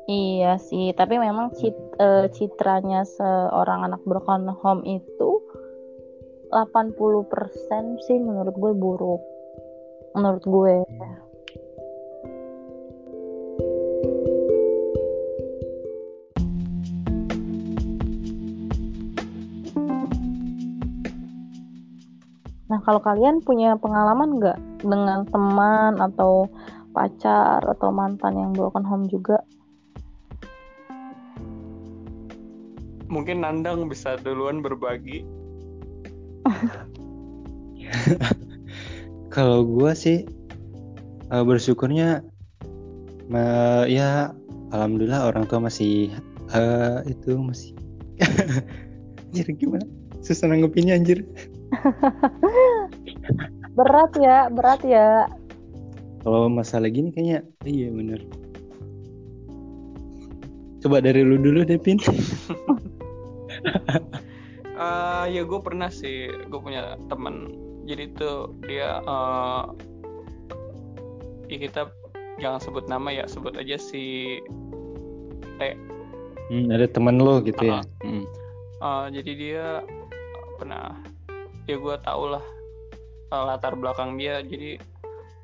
Iya 0.10 0.58
sih, 0.58 0.90
tapi 0.98 1.22
memang 1.22 1.54
cit- 1.54 1.94
eh, 2.02 2.26
citranya 2.34 3.06
seorang 3.06 3.86
anak 3.86 4.02
broken 4.10 4.50
home 4.50 4.82
itu 4.82 5.30
80% 6.50 8.02
sih 8.10 8.18
menurut 8.18 8.58
gue 8.58 8.74
buruk. 8.74 9.22
Menurut 10.18 10.44
gue. 10.50 10.76
Nah, 22.66 22.82
kalau 22.82 22.98
kalian 23.06 23.46
punya 23.46 23.78
pengalaman 23.78 24.42
nggak 24.42 24.58
dengan 24.82 25.22
teman 25.30 26.02
atau 26.02 26.50
pacar 26.98 27.62
atau 27.62 27.94
mantan 27.94 28.34
yang 28.42 28.58
broken 28.58 28.90
home 28.90 29.06
juga? 29.06 29.46
Mungkin 33.20 33.44
Nandang 33.44 33.92
bisa 33.92 34.16
duluan 34.24 34.64
berbagi. 34.64 35.28
Kalau 39.36 39.68
gua 39.68 39.92
sih 39.92 40.24
eh, 41.28 41.44
bersyukurnya 41.44 42.24
eh, 43.28 43.84
ya 43.92 44.32
alhamdulillah 44.72 45.28
orang 45.28 45.44
tua 45.52 45.68
masih 45.68 46.16
eh, 46.56 46.98
itu 47.12 47.36
masih. 47.36 47.76
Anjir 49.30 49.46
gimana? 49.60 49.86
Susah 50.24 50.52
nanggepinnya 50.52 51.00
anjir. 51.00 51.24
Berat 53.78 54.12
ya, 54.20 54.52
berat 54.52 54.82
ya. 54.84 55.30
kalau 56.20 56.52
masalah 56.52 56.92
gini 56.92 57.16
kayaknya 57.16 57.48
iya 57.64 57.88
bener. 57.88 58.20
Coba 60.84 61.00
dari 61.00 61.24
lu 61.24 61.40
dulu 61.40 61.64
Devin 61.64 61.96
Eh, 64.80 65.26
ya 65.36 65.44
gue 65.44 65.60
pernah 65.60 65.92
sih 65.92 66.32
gue 66.32 66.60
punya 66.64 66.96
temen. 67.12 67.52
Jadi 67.84 68.16
tuh 68.16 68.56
dia 68.64 69.04
eh 69.04 69.64
ya 71.52 71.58
kita 71.60 71.92
jangan 72.40 72.64
sebut 72.64 72.88
nama 72.88 73.12
ya 73.12 73.28
sebut 73.28 73.60
aja 73.60 73.76
si 73.76 74.40
T. 75.60 75.62
Hmm, 76.48 76.72
ada 76.72 76.88
teman 76.88 77.20
lo 77.20 77.44
gitu 77.44 77.60
ya? 77.68 77.84
Hmm. 78.08 78.24
Eh, 78.80 79.06
jadi 79.20 79.32
dia 79.36 79.66
pernah 80.56 80.96
ya 81.68 81.76
gue 81.76 81.96
tau 82.00 82.40
lah 82.40 82.46
eh, 83.36 83.44
latar 83.52 83.76
belakang 83.76 84.16
dia. 84.16 84.40
Jadi 84.40 84.80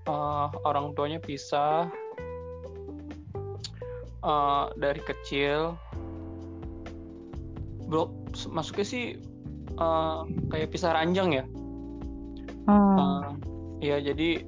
eh, 0.08 0.48
orang 0.64 0.96
tuanya 0.96 1.20
pisah 1.20 1.92
eh, 4.24 4.66
dari 4.80 5.02
kecil 5.04 5.76
bro 7.86 8.12
masuknya 8.52 8.86
sih 8.86 9.06
eh, 9.78 10.20
kayak 10.52 10.72
pisah 10.74 10.94
ranjang 10.94 11.32
ya 11.32 11.46
Hmm. 12.66 12.98
Eh, 12.98 13.94
ya 13.94 13.98
jadi 14.02 14.42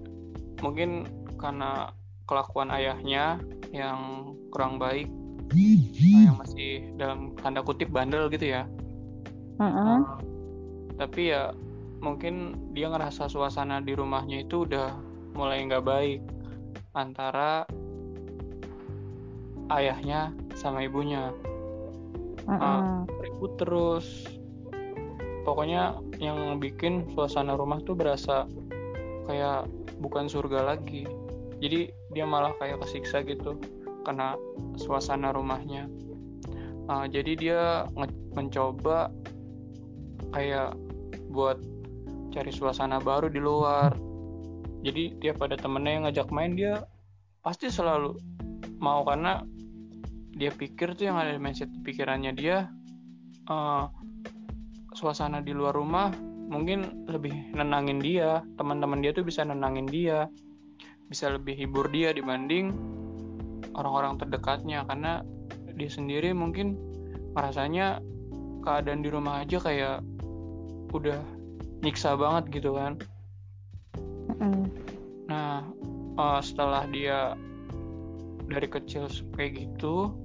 mungkin 0.66 1.06
karena 1.38 1.94
kelakuan 2.26 2.74
ayahnya 2.74 3.38
yang 3.70 4.34
kurang 4.50 4.82
baik 4.82 5.06
eh, 5.54 6.26
yang 6.26 6.42
masih 6.42 6.98
dalam 6.98 7.38
tanda 7.38 7.62
kutip 7.62 7.94
bandel 7.94 8.26
gitu 8.34 8.58
ya 8.58 8.66
Mm-mm. 9.62 10.02
Uh, 10.02 10.18
tapi 10.98 11.34
ya 11.34 11.54
mungkin 12.02 12.58
dia 12.74 12.90
ngerasa 12.90 13.30
suasana 13.30 13.82
di 13.82 13.94
rumahnya 13.94 14.46
itu 14.46 14.66
udah 14.66 14.98
mulai 15.38 15.66
nggak 15.66 15.86
baik 15.86 16.22
antara 16.98 17.70
ayahnya 19.70 20.34
sama 20.58 20.86
ibunya 20.86 21.34
Mm-mm. 22.48 23.06
ribut 23.22 23.54
terus. 23.60 24.08
Pokoknya 25.44 26.00
yang 26.20 26.60
bikin 26.60 27.08
suasana 27.12 27.56
rumah 27.56 27.80
tuh 27.84 27.96
berasa 27.96 28.48
kayak 29.28 29.68
bukan 30.00 30.32
surga 30.32 30.76
lagi. 30.76 31.08
Jadi 31.60 31.92
dia 32.16 32.26
malah 32.28 32.56
kayak 32.60 32.84
kesiksa 32.84 33.24
gitu 33.28 33.60
karena 34.08 34.40
suasana 34.80 35.36
rumahnya. 35.36 35.92
Uh, 36.88 37.04
jadi 37.12 37.32
dia 37.36 37.62
mencoba 38.32 39.12
kayak 40.32 40.76
buat 41.32 41.60
cari 42.32 42.52
suasana 42.52 43.04
baru 43.04 43.28
di 43.28 43.44
luar. 43.44 43.92
Jadi 44.88 45.20
dia 45.20 45.36
pada 45.36 45.60
temennya 45.60 45.92
yang 46.00 46.04
ngajak 46.08 46.30
main 46.32 46.56
dia 46.56 46.88
pasti 47.44 47.68
selalu 47.68 48.16
mau 48.80 49.04
karena 49.04 49.44
dia 50.38 50.54
pikir 50.54 50.94
tuh 50.94 51.10
yang 51.10 51.18
ada 51.18 51.34
di 51.34 51.42
mindset 51.42 51.70
pikirannya 51.82 52.32
dia 52.38 52.70
eh, 53.50 53.86
suasana 54.94 55.42
di 55.42 55.52
luar 55.52 55.74
rumah 55.74 56.14
mungkin 56.48 57.06
lebih 57.12 57.58
nenangin 57.58 58.00
dia 58.00 58.46
teman-teman 58.56 59.04
dia 59.04 59.12
tuh 59.12 59.26
bisa 59.26 59.44
nenangin 59.44 59.90
dia 59.90 60.32
bisa 61.12 61.34
lebih 61.34 61.58
hibur 61.60 61.92
dia 61.92 62.16
dibanding 62.16 62.72
orang-orang 63.76 64.16
terdekatnya 64.22 64.88
karena 64.88 65.26
dia 65.78 65.90
sendiri 65.92 66.34
mungkin 66.34 66.78
merasanya 67.38 68.02
keadaan 68.66 69.06
di 69.06 69.10
rumah 69.14 69.46
aja 69.46 69.62
kayak 69.62 70.02
udah 70.92 71.22
nyiksa 71.86 72.18
banget 72.18 72.60
gitu 72.60 72.74
kan. 72.74 72.98
Nah, 75.30 75.62
eh, 76.18 76.40
setelah 76.42 76.84
dia 76.90 77.38
dari 78.48 78.68
kecil 78.68 79.06
kayak 79.38 79.62
gitu, 79.62 80.16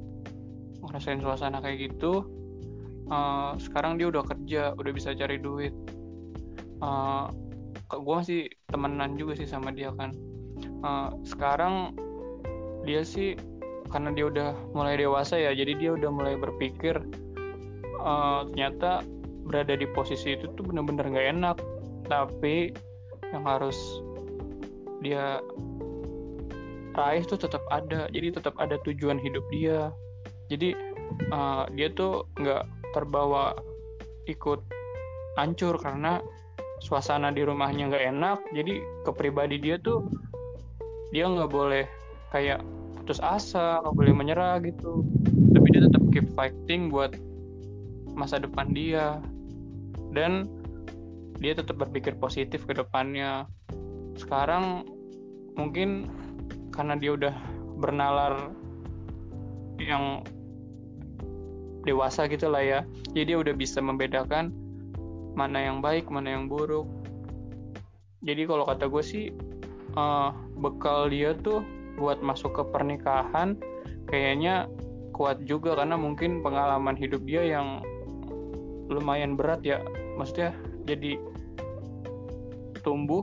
ngerasain 0.82 1.22
suasana 1.22 1.62
kayak 1.62 1.92
gitu, 1.92 2.26
eh, 3.08 3.52
sekarang 3.62 3.96
dia 3.98 4.10
udah 4.10 4.22
kerja, 4.26 4.62
udah 4.74 4.92
bisa 4.92 5.14
cari 5.14 5.38
duit. 5.38 5.74
Eh, 6.82 7.26
gue 7.92 8.14
masih 8.16 8.48
temenan 8.72 9.14
juga 9.14 9.38
sih 9.38 9.46
sama 9.46 9.70
dia 9.70 9.94
kan. 9.94 10.10
Eh, 10.62 11.08
sekarang 11.24 11.94
dia 12.82 13.06
sih 13.06 13.38
karena 13.92 14.10
dia 14.10 14.26
udah 14.26 14.50
mulai 14.74 14.98
dewasa 14.98 15.38
ya, 15.38 15.54
jadi 15.54 15.78
dia 15.78 15.90
udah 15.94 16.10
mulai 16.10 16.34
berpikir 16.34 16.98
eh, 18.02 18.40
ternyata 18.50 19.06
berada 19.46 19.74
di 19.78 19.86
posisi 19.90 20.34
itu 20.34 20.50
tuh 20.58 20.64
bener-bener 20.66 21.06
nggak 21.06 21.28
enak. 21.38 21.56
Tapi 22.10 22.74
yang 23.32 23.46
harus 23.46 23.78
dia 25.02 25.40
raih 26.92 27.24
tuh 27.24 27.40
tetap 27.40 27.64
ada 27.72 28.06
jadi 28.12 28.36
tetap 28.36 28.54
ada 28.60 28.76
tujuan 28.84 29.16
hidup 29.16 29.42
dia 29.48 29.88
jadi 30.52 30.76
uh, 31.32 31.64
dia 31.72 31.88
tuh 31.88 32.28
nggak 32.36 32.92
terbawa 32.92 33.56
ikut 34.28 34.60
hancur 35.40 35.80
karena 35.80 36.20
suasana 36.84 37.32
di 37.32 37.40
rumahnya 37.46 37.88
nggak 37.88 38.04
enak. 38.12 38.38
Jadi 38.52 38.84
kepribadi 39.08 39.56
dia 39.56 39.80
tuh 39.80 40.04
dia 41.14 41.24
nggak 41.24 41.48
boleh 41.48 41.88
kayak 42.34 42.60
putus 43.00 43.22
asa 43.24 43.80
nggak 43.80 43.96
boleh 43.96 44.12
menyerah 44.12 44.60
gitu. 44.60 45.00
Tapi 45.56 45.66
dia 45.72 45.82
tetap 45.88 46.02
keep 46.12 46.26
fighting 46.36 46.92
buat 46.92 47.16
masa 48.12 48.36
depan 48.36 48.76
dia. 48.76 49.16
Dan 50.12 50.52
dia 51.40 51.56
tetap 51.56 51.80
berpikir 51.80 52.12
positif 52.20 52.68
ke 52.68 52.76
depannya. 52.76 53.48
Sekarang 54.20 54.84
mungkin 55.56 56.12
karena 56.76 57.00
dia 57.00 57.16
udah 57.16 57.34
bernalar 57.80 58.52
yang 59.80 60.22
dewasa 61.82 62.26
gitu 62.30 62.50
lah 62.50 62.62
ya. 62.62 62.80
Jadi 63.12 63.34
udah 63.34 63.54
bisa 63.54 63.82
membedakan 63.82 64.54
mana 65.34 65.58
yang 65.64 65.78
baik 65.80 66.08
mana 66.08 66.36
yang 66.36 66.46
buruk. 66.46 66.86
Jadi 68.22 68.46
kalau 68.46 68.64
kata 68.68 68.86
gue 68.86 69.02
sih 69.02 69.24
eh, 69.96 70.30
bekal 70.58 71.10
dia 71.10 71.34
tuh 71.34 71.64
buat 71.98 72.22
masuk 72.24 72.56
ke 72.56 72.62
pernikahan 72.72 73.58
kayaknya 74.08 74.70
kuat 75.12 75.44
juga 75.44 75.76
karena 75.76 75.94
mungkin 75.98 76.40
pengalaman 76.40 76.96
hidup 76.96 77.20
dia 77.28 77.44
yang 77.44 77.84
lumayan 78.88 79.36
berat 79.36 79.60
ya. 79.64 79.82
Maksudnya 80.16 80.56
jadi 80.88 81.18
tumbuh 82.82 83.22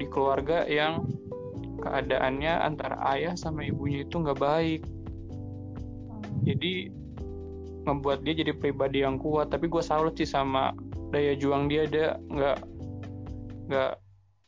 di 0.00 0.08
keluarga 0.08 0.64
yang 0.64 1.04
keadaannya 1.80 2.52
antara 2.60 2.96
ayah 3.16 3.36
sama 3.36 3.64
ibunya 3.64 4.04
itu 4.04 4.20
nggak 4.20 4.40
baik. 4.40 4.82
Jadi 6.44 6.99
ngebuat 7.86 8.24
dia 8.26 8.34
jadi 8.44 8.52
pribadi 8.56 9.02
yang 9.04 9.16
kuat. 9.16 9.52
Tapi 9.52 9.68
gue 9.70 9.82
salut 9.82 10.16
sih 10.16 10.28
sama 10.28 10.74
daya 11.14 11.36
juang 11.36 11.68
dia. 11.70 11.88
Dia 11.88 12.16
nggak 12.28 12.58
nggak 13.70 13.92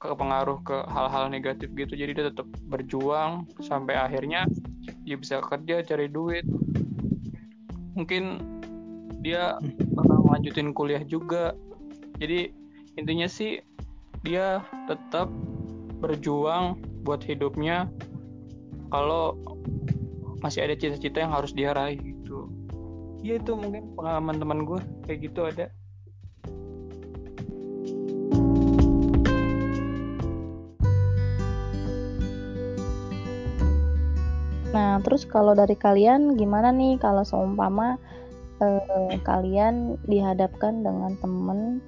kepengaruh 0.03 0.59
ke 0.66 0.77
hal-hal 0.90 1.31
negatif 1.31 1.71
gitu. 1.79 1.95
Jadi 1.95 2.11
dia 2.16 2.25
tetap 2.29 2.49
berjuang 2.66 3.47
sampai 3.62 3.95
akhirnya 3.95 4.45
dia 5.07 5.16
bisa 5.16 5.38
kerja 5.40 5.87
cari 5.87 6.11
duit. 6.11 6.45
Mungkin 7.95 8.42
dia 9.23 9.57
bakal 9.95 10.18
melanjutin 10.27 10.75
kuliah 10.75 11.03
juga. 11.07 11.55
Jadi 12.18 12.51
intinya 12.99 13.31
sih 13.31 13.62
dia 14.27 14.62
tetap 14.90 15.31
berjuang 16.03 16.79
buat 17.07 17.23
hidupnya 17.23 17.87
kalau 18.90 19.38
masih 20.42 20.66
ada 20.66 20.75
cita-cita 20.75 21.23
yang 21.23 21.31
harus 21.31 21.55
dia 21.55 21.71
raih 21.71 22.12
ya 23.23 23.39
itu 23.39 23.55
mungkin 23.55 23.95
pengalaman 23.95 24.37
teman 24.43 24.59
gue 24.67 24.81
kayak 25.07 25.19
gitu 25.31 25.41
ada. 25.47 25.67
Nah, 34.73 34.99
terus 35.05 35.23
kalau 35.29 35.53
dari 35.55 35.77
kalian 35.79 36.35
gimana 36.35 36.75
nih 36.75 36.99
kalau 36.99 37.23
seumpama 37.23 38.01
eh, 38.59 39.15
kalian 39.23 40.01
dihadapkan 40.09 40.83
dengan 40.83 41.15
temen 41.23 41.79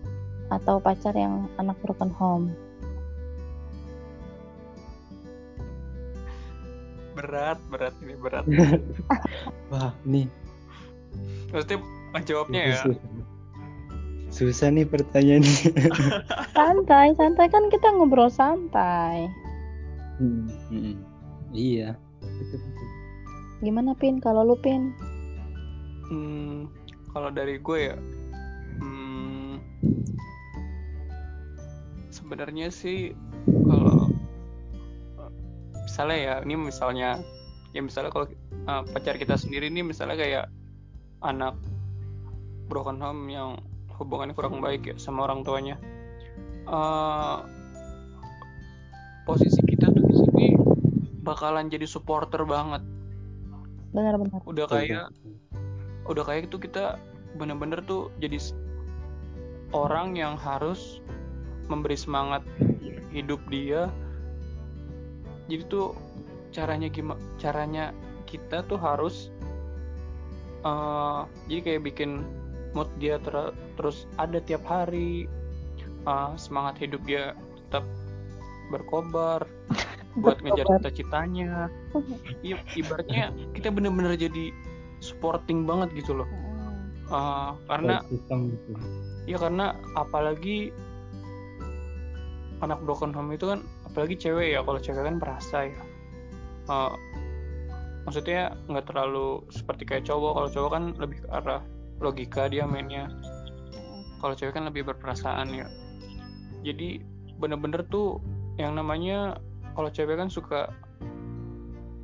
atau 0.52 0.78
pacar 0.78 1.16
yang 1.18 1.50
anak 1.58 1.74
broken 1.82 2.12
home? 2.14 2.54
berat 7.14 7.62
berat 7.70 7.94
ini 8.02 8.14
berat. 8.18 8.44
Wah, 9.70 9.94
nih 10.02 10.26
maksudnya 11.54 11.78
jawabnya 12.26 12.60
ya 12.74 12.82
susah. 14.34 14.74
Nih 14.74 14.82
pertanyaannya. 14.82 15.58
Santai, 16.58 17.14
santai 17.14 17.46
kan 17.46 17.70
kita 17.70 17.94
ngobrol 17.94 18.26
santai. 18.26 19.30
Hmm, 20.18 20.50
hmm. 20.74 20.94
Iya. 21.54 21.94
Betul, 22.18 22.58
betul. 22.58 22.88
Gimana 23.62 23.94
Pin 23.94 24.18
kalau 24.18 24.42
lu 24.42 24.58
Pin? 24.58 24.90
Hmm, 26.10 26.66
kalau 27.14 27.30
dari 27.30 27.62
gue 27.62 27.78
ya, 27.94 27.96
hmm, 28.82 29.62
sebenarnya 32.10 32.68
sih 32.74 33.14
kalau 33.46 34.10
misalnya 35.86 36.18
ya, 36.18 36.34
ini 36.42 36.54
misalnya, 36.58 37.10
ya 37.72 37.80
misalnya 37.80 38.10
kalau 38.10 38.26
eh, 38.28 38.82
pacar 38.90 39.16
kita 39.16 39.38
sendiri 39.38 39.70
ini 39.70 39.86
misalnya 39.86 40.18
kayak 40.18 40.44
anak 41.24 41.56
broken 42.68 43.00
home 43.00 43.26
yang 43.32 43.58
hubungannya 43.96 44.36
kurang 44.36 44.60
baik 44.60 44.84
ya 44.84 44.96
sama 45.00 45.24
orang 45.24 45.42
tuanya. 45.42 45.76
Eh, 46.64 47.38
posisi 49.24 49.60
kita 49.64 49.88
tuh 49.88 50.04
di 50.04 50.14
sini 50.16 50.46
bakalan 51.24 51.72
jadi 51.72 51.88
supporter 51.88 52.44
banget. 52.44 52.84
Benar-benar. 53.96 54.44
Udah 54.44 54.66
kayak 54.68 55.08
udah 56.04 56.24
kayak 56.24 56.52
itu 56.52 56.60
kita 56.60 57.00
bener-bener 57.40 57.80
tuh 57.88 58.12
jadi 58.20 58.36
orang 59.72 60.14
yang 60.14 60.36
harus 60.36 61.00
memberi 61.72 61.96
semangat 61.96 62.44
hidup 63.10 63.40
dia 63.48 63.88
jadi 65.48 65.64
tuh 65.66 65.96
caranya 66.52 66.88
gimana 66.92 67.20
caranya 67.40 67.90
kita 68.28 68.62
tuh 68.68 68.76
harus 68.76 69.32
eh, 70.64 71.20
jadi 71.48 71.60
kayak 71.60 71.82
bikin 71.84 72.10
mood 72.74 72.90
dia 72.98 73.22
ter- 73.22 73.54
terus 73.78 74.08
ada 74.18 74.42
tiap 74.42 74.64
hari 74.66 75.30
eh, 76.04 76.32
semangat 76.36 76.80
hidup 76.82 77.00
dia 77.06 77.36
tetap 77.68 77.84
berkobar 78.72 79.44
buat 80.22 80.38
ngejar 80.42 80.66
cita-citanya 80.78 81.68
Iya, 82.42 82.58
ibaratnya 82.78 83.30
kita 83.54 83.70
bener-bener 83.70 84.14
jadi 84.18 84.50
supporting 85.02 85.66
banget 85.68 85.92
gitu 85.94 86.16
loh. 86.16 86.28
Eh, 87.04 87.50
karena 87.68 88.00
ya 89.28 89.36
karena 89.36 89.76
apalagi 89.96 90.72
anak 92.64 92.80
broken 92.88 93.12
home 93.12 93.36
itu 93.36 93.44
kan 93.52 93.60
apalagi 93.84 94.16
cewek 94.16 94.56
ya 94.56 94.60
kalau 94.64 94.80
cewek 94.80 95.04
kan 95.04 95.16
perasa 95.20 95.68
ya. 95.68 95.82
Eh, 96.70 96.92
maksudnya 98.04 98.52
nggak 98.68 98.86
terlalu 98.88 99.44
seperti 99.52 99.88
kayak 99.88 100.04
cowok. 100.08 100.32
Kalau 100.36 100.48
cowok 100.52 100.70
kan 100.70 100.84
lebih 101.00 101.18
ke 101.24 101.28
arah 101.32 101.62
logika 102.00 102.48
dia 102.48 102.68
mainnya. 102.68 103.08
Kalau 104.20 104.32
cewek 104.32 104.56
kan 104.56 104.64
lebih 104.68 104.88
berperasaan 104.88 105.52
ya. 105.52 105.68
Jadi 106.64 107.04
bener-bener 107.36 107.84
tuh 107.92 108.20
yang 108.56 108.76
namanya 108.78 109.36
kalau 109.76 109.90
cewek 109.90 110.16
kan 110.16 110.30
suka 110.32 110.72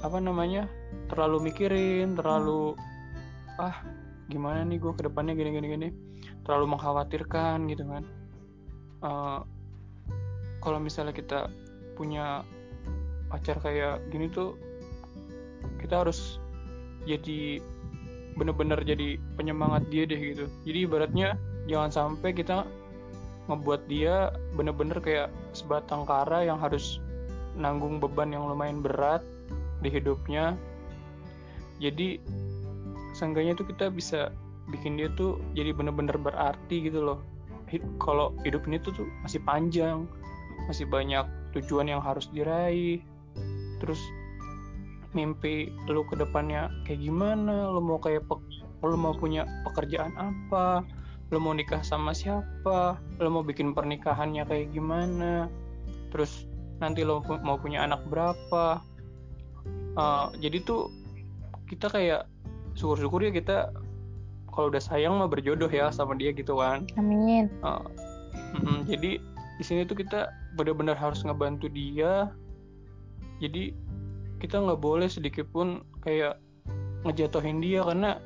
apa 0.00 0.18
namanya 0.20 0.68
terlalu 1.12 1.52
mikirin, 1.52 2.16
terlalu 2.16 2.76
ah 3.60 3.84
gimana 4.32 4.64
nih 4.64 4.80
gue 4.80 4.92
ke 4.96 5.04
depannya 5.04 5.36
gini 5.36 5.50
gini 5.52 5.66
gini, 5.68 5.88
terlalu 6.44 6.76
mengkhawatirkan 6.76 7.68
gitu 7.68 7.84
kan. 7.84 8.04
Eh, 9.00 9.40
kalau 10.60 10.78
misalnya 10.80 11.16
kita 11.16 11.48
punya 11.96 12.44
pacar 13.32 13.60
kayak 13.60 14.04
gini 14.12 14.28
tuh 14.28 14.56
kita 15.80 16.04
harus 16.06 16.40
jadi 17.08 17.60
bener-bener 18.38 18.78
jadi 18.86 19.18
penyemangat 19.34 19.88
dia 19.90 20.06
deh 20.06 20.18
gitu. 20.18 20.46
Jadi 20.64 20.78
ibaratnya 20.86 21.28
jangan 21.66 21.90
sampai 21.90 22.30
kita 22.32 22.64
ngebuat 23.50 23.90
dia 23.90 24.30
bener-bener 24.54 25.02
kayak 25.02 25.28
sebatang 25.56 26.06
kara 26.06 26.46
yang 26.46 26.60
harus 26.60 27.02
nanggung 27.58 27.98
beban 27.98 28.30
yang 28.30 28.46
lumayan 28.46 28.80
berat 28.80 29.24
di 29.82 29.90
hidupnya. 29.90 30.54
Jadi 31.82 32.20
seenggaknya 33.16 33.56
tuh 33.58 33.66
kita 33.66 33.90
bisa 33.90 34.30
bikin 34.70 34.94
dia 35.00 35.10
tuh 35.18 35.42
jadi 35.56 35.74
bener-bener 35.74 36.14
berarti 36.14 36.86
gitu 36.86 37.02
loh. 37.02 37.18
Hid- 37.66 37.86
Kalau 37.98 38.34
hidup 38.46 38.66
ini 38.70 38.78
tuh, 38.78 38.94
tuh 38.94 39.08
masih 39.26 39.42
panjang, 39.42 40.06
masih 40.70 40.86
banyak 40.86 41.26
tujuan 41.58 41.90
yang 41.90 41.98
harus 41.98 42.30
diraih. 42.30 43.02
Terus 43.82 43.98
mimpi 45.12 45.74
lu 45.90 46.06
ke 46.06 46.14
depannya 46.14 46.70
kayak 46.86 47.02
gimana? 47.02 47.70
Lu 47.70 47.82
mau 47.82 47.98
kayak 47.98 48.26
pe- 48.30 48.42
lu 48.86 48.96
mau 48.96 49.12
punya 49.12 49.44
pekerjaan 49.66 50.14
apa? 50.16 50.86
Lu 51.30 51.38
mau 51.38 51.54
nikah 51.54 51.82
sama 51.82 52.14
siapa? 52.14 52.98
Lu 53.22 53.28
mau 53.30 53.44
bikin 53.44 53.74
pernikahannya 53.74 54.46
kayak 54.46 54.74
gimana? 54.74 55.46
Terus 56.10 56.46
nanti 56.82 57.04
lo 57.04 57.22
pu- 57.22 57.42
mau 57.42 57.58
punya 57.58 57.84
anak 57.86 58.02
berapa? 58.08 58.82
Eh, 59.98 60.26
jadi 60.38 60.62
tuh 60.62 60.90
kita 61.66 61.90
kayak 61.90 62.26
syukur-syukur 62.74 63.22
ya 63.26 63.30
kita 63.34 63.70
kalau 64.50 64.70
udah 64.70 64.82
sayang 64.82 65.14
mah 65.14 65.30
berjodoh 65.30 65.70
ya 65.70 65.90
sama 65.94 66.18
dia 66.18 66.34
gitu 66.34 66.58
kan. 66.58 66.86
Amin. 66.98 67.46
Eh, 67.62 67.84
mm-mm, 68.58 68.86
jadi 68.86 69.22
di 69.60 69.64
sini 69.66 69.86
tuh 69.86 69.98
kita 69.98 70.30
benar-benar 70.58 70.98
harus 70.98 71.22
ngebantu 71.22 71.70
dia. 71.70 72.30
Jadi 73.38 73.72
kita 74.40 74.56
nggak 74.56 74.80
boleh 74.80 75.06
sedikit 75.06 75.44
pun 75.52 75.84
kayak 76.00 76.40
ngejatuhin 77.04 77.60
dia 77.60 77.84
karena 77.84 78.16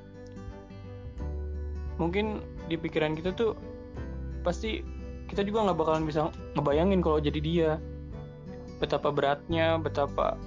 mungkin 1.99 2.43
di 2.71 2.79
pikiran 2.79 3.15
kita 3.19 3.35
tuh 3.35 3.55
pasti 4.47 4.83
kita 5.31 5.43
juga 5.43 5.67
nggak 5.67 5.79
bakalan 5.79 6.07
bisa 6.07 6.31
ngebayangin 6.55 7.03
kalau 7.03 7.19
jadi 7.19 7.41
dia. 7.43 7.71
Betapa 8.79 9.11
beratnya 9.11 9.81
betapa 9.81 10.39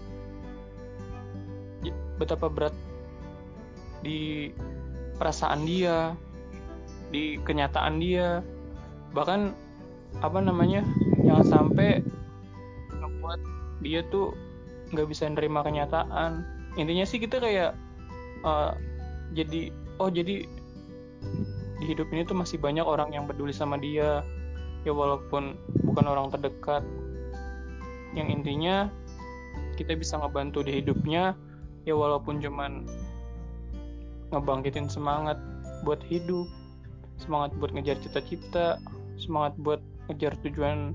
betapa 2.18 2.48
berat 2.50 2.76
di 4.02 4.52
perasaan 5.18 5.66
dia 5.66 6.14
di 7.12 7.36
kenyataan 7.42 8.00
dia. 8.00 8.40
Bahkan 9.12 9.52
apa 10.24 10.40
namanya 10.40 10.88
jangan 11.26 11.46
sampai 11.46 12.02
ngebuat 12.96 13.40
dia 13.84 14.02
tuh 14.08 14.34
nggak 14.94 15.08
bisa 15.08 15.28
nerima 15.28 15.64
kenyataan. 15.64 16.46
Intinya 16.78 17.06
sih 17.08 17.18
kita 17.18 17.42
kayak 17.42 17.72
eh, 18.46 18.72
jadi 19.34 19.72
oh 19.98 20.10
jadi 20.12 20.46
di 21.78 21.86
hidup 21.86 22.10
ini 22.10 22.26
tuh 22.26 22.38
masih 22.38 22.58
banyak 22.58 22.86
orang 22.86 23.14
yang 23.14 23.26
peduli 23.26 23.54
sama 23.54 23.78
dia. 23.78 24.24
Ya 24.86 24.94
walaupun 24.94 25.58
bukan 25.84 26.06
orang 26.08 26.32
terdekat. 26.32 26.86
Yang 28.16 28.28
intinya 28.42 28.76
kita 29.78 29.94
bisa 29.94 30.18
ngebantu 30.18 30.66
di 30.66 30.82
hidupnya 30.82 31.38
ya 31.86 31.94
walaupun 31.94 32.42
cuman 32.42 32.84
ngebangkitin 34.34 34.92
semangat 34.92 35.40
buat 35.88 36.02
hidup 36.04 36.50
semangat 37.22 37.56
buat 37.62 37.72
ngejar 37.72 37.96
cita-cita 38.02 38.82
semangat 39.16 39.56
buat 39.62 39.80
ngejar 40.10 40.36
tujuan 40.44 40.92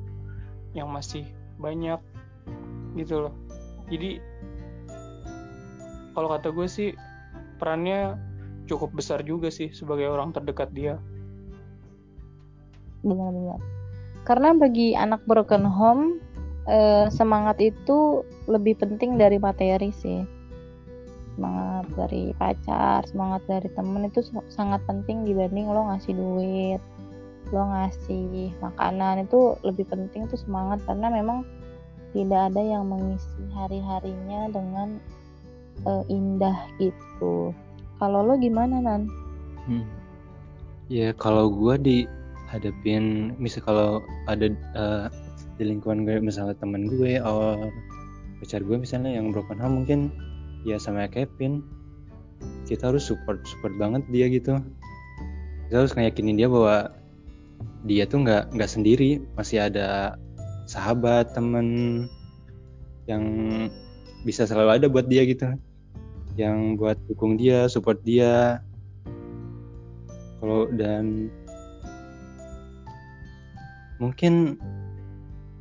yang 0.76 0.90
masih 0.92 1.24
banyak 1.56 1.98
gitu 2.98 3.28
loh 3.28 3.34
jadi 3.90 4.22
kalau 6.12 6.28
kata 6.28 6.52
gue 6.52 6.68
sih 6.68 6.88
perannya 7.56 8.20
cukup 8.68 8.94
besar 8.94 9.24
juga 9.24 9.48
sih 9.48 9.72
sebagai 9.72 10.08
orang 10.08 10.30
terdekat 10.30 10.70
dia. 10.72 11.00
Benar-benar. 13.02 13.58
Karena 14.22 14.54
bagi 14.54 14.94
anak 14.94 15.24
broken 15.26 15.66
home 15.66 16.22
eh, 16.70 17.10
semangat 17.10 17.58
itu 17.58 18.22
lebih 18.46 18.78
penting 18.78 19.18
dari 19.18 19.40
materi 19.40 19.90
sih. 19.90 20.22
Semangat 21.34 21.88
dari 21.96 22.36
pacar 22.36 23.08
semangat 23.08 23.42
dari 23.48 23.68
temen 23.72 24.06
itu 24.06 24.20
sangat 24.52 24.84
penting 24.84 25.24
dibanding 25.24 25.64
lo 25.72 25.88
ngasih 25.90 26.12
duit 26.12 26.80
lo 27.50 27.62
ngasih 27.66 28.52
makanan. 28.62 29.26
Itu 29.26 29.58
lebih 29.66 29.88
penting 29.90 30.30
tuh 30.30 30.38
semangat 30.38 30.84
karena 30.86 31.10
memang 31.10 31.42
tidak 32.12 32.52
ada 32.52 32.60
yang 32.60 32.84
mengisi 32.88 33.42
hari-harinya 33.56 34.52
dengan 34.52 35.00
uh, 35.88 36.04
indah 36.12 36.56
gitu. 36.76 37.56
Kalau 37.96 38.20
lo 38.24 38.34
gimana 38.36 38.80
nan? 38.82 39.08
Hmm. 39.62 39.86
ya 40.90 41.14
kalau 41.14 41.46
gue 41.46 41.78
dihadapin 41.78 43.30
misal 43.38 43.62
kalau 43.62 43.88
ada 44.26 44.50
uh, 44.74 45.06
di 45.54 45.70
lingkungan 45.70 46.02
gue 46.02 46.18
misalnya 46.18 46.58
teman 46.58 46.90
gue 46.90 47.22
atau 47.22 47.70
pacar 48.42 48.58
gue 48.66 48.74
misalnya 48.74 49.14
yang 49.14 49.30
broken 49.30 49.62
home 49.62 49.86
mungkin 49.86 50.10
ya 50.66 50.82
sama 50.82 51.06
Kevin. 51.06 51.62
Kita 52.66 52.90
harus 52.90 53.06
support 53.06 53.46
support 53.46 53.78
banget 53.78 54.02
dia 54.10 54.26
gitu. 54.26 54.58
Kita 55.70 55.86
harus 55.86 55.94
ngeyakinin 55.94 56.34
dia 56.34 56.50
bahwa 56.50 56.90
dia 57.86 58.02
tuh 58.02 58.26
nggak 58.26 58.50
nggak 58.50 58.70
sendiri. 58.70 59.22
Masih 59.38 59.70
ada 59.70 60.18
sahabat 60.72 61.36
temen 61.36 61.68
yang 63.04 63.24
bisa 64.24 64.48
selalu 64.48 64.80
ada 64.80 64.86
buat 64.88 65.04
dia 65.04 65.28
gitu. 65.28 65.52
Yang 66.40 66.80
buat 66.80 66.96
dukung 67.12 67.36
dia 67.36 67.68
support 67.68 68.00
dia. 68.08 68.64
Kalau 70.40 70.72
dan 70.72 71.28
mungkin 74.00 74.56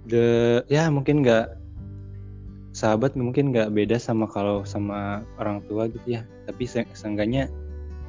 the 0.07 0.63
ya 0.71 0.87
mungkin 0.87 1.21
nggak 1.21 1.59
sahabat 2.71 3.13
mungkin 3.19 3.51
nggak 3.51 3.75
beda 3.75 3.99
sama 3.99 4.25
kalau 4.31 4.63
sama 4.63 5.27
orang 5.35 5.59
tua 5.67 5.91
gitu 5.91 6.07
ya. 6.07 6.23
Tapi 6.47 6.63
se 6.63 6.87
seenggaknya 6.95 7.51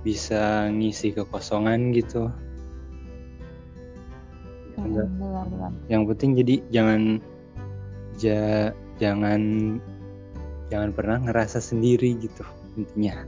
bisa 0.06 0.70
ngisi 0.70 1.10
kekosongan 1.18 1.90
gitu 1.90 2.30
hmm, 4.82 5.88
yang 5.88 6.02
penting 6.10 6.30
jadi 6.38 6.54
jangan 6.70 7.00
ja, 8.18 8.70
jangan 8.98 9.40
jangan 10.68 10.90
pernah 10.92 11.18
ngerasa 11.28 11.58
sendiri 11.60 12.16
gitu 12.18 12.44
intinya 12.76 13.24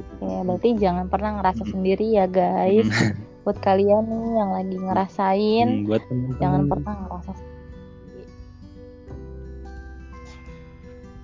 Oke, 0.00 0.32
berarti 0.48 0.80
jangan 0.80 1.12
pernah 1.12 1.40
ngerasa 1.40 1.64
sendiri 1.68 2.08
ya 2.16 2.24
guys. 2.24 2.88
buat 3.44 3.56
kalian 3.64 4.04
nih 4.04 4.24
yang 4.36 4.50
lagi 4.52 4.76
ngerasain, 4.76 5.68
hmm, 5.68 5.88
buat 5.88 6.02
temen 6.08 6.28
-temen. 6.28 6.40
jangan 6.40 6.62
pernah 6.68 6.94
ngerasa 7.04 7.32
sendiri. 7.40 8.24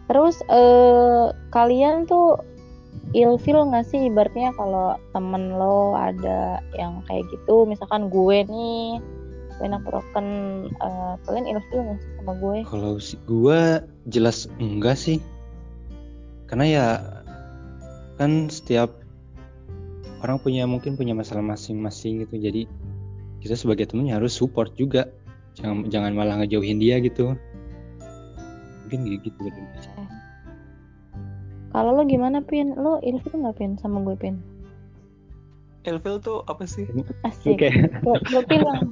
Terus 0.06 0.36
eh, 0.48 1.26
kalian 1.52 2.08
tuh 2.08 2.40
ilfil 3.16 3.72
nggak 3.72 3.88
sih 3.88 4.12
ibaratnya 4.12 4.52
kalau 4.52 5.00
temen 5.16 5.56
lo 5.56 5.96
ada 5.96 6.60
yang 6.76 7.00
kayak 7.08 7.24
gitu, 7.32 7.64
misalkan 7.64 8.12
gue 8.12 8.44
nih 8.44 9.00
enak 9.64 9.80
broken 9.88 10.28
uh, 10.84 11.16
kalian 11.24 11.56
ilfil 11.56 11.80
nggak 11.80 11.98
sih 12.04 12.12
sama 12.20 12.32
gue? 12.36 12.56
Kalau 12.68 12.92
si 13.00 13.16
gue 13.24 13.80
jelas 14.12 14.44
enggak 14.60 15.00
sih. 15.00 15.18
Karena 16.46 16.64
ya 16.68 16.86
kan 18.20 18.52
setiap 18.52 18.92
orang 20.20 20.36
punya 20.38 20.68
mungkin 20.68 20.94
punya 20.94 21.16
masalah 21.16 21.42
masing-masing 21.42 22.22
gitu. 22.28 22.36
Jadi 22.36 22.68
kita 23.40 23.56
sebagai 23.56 23.88
temennya 23.88 24.20
harus 24.20 24.36
support 24.36 24.76
juga. 24.76 25.08
Jangan 25.56 25.88
jangan 25.88 26.12
malah 26.12 26.36
ngejauhin 26.44 26.76
dia 26.76 27.00
gitu. 27.00 27.32
Mungkin 28.86 29.00
gitu. 29.24 29.32
Eh. 29.42 30.05
Kalau 31.76 31.92
lo 31.92 32.08
gimana 32.08 32.40
pin 32.40 32.72
lo 32.72 32.96
ilfil 33.04 33.36
nggak 33.36 33.60
pin 33.60 33.76
sama 33.76 34.00
gue 34.00 34.16
pin 34.16 34.40
Ilfil 35.86 36.18
tuh 36.18 36.42
apa 36.50 36.66
sih? 36.66 36.82
Asik. 37.22 37.62
Okay. 37.62 37.70
Ilfil 38.34 38.58
yang 38.58 38.82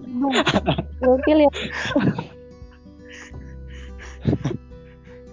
Ilfil 1.02 1.38
yang 1.42 1.54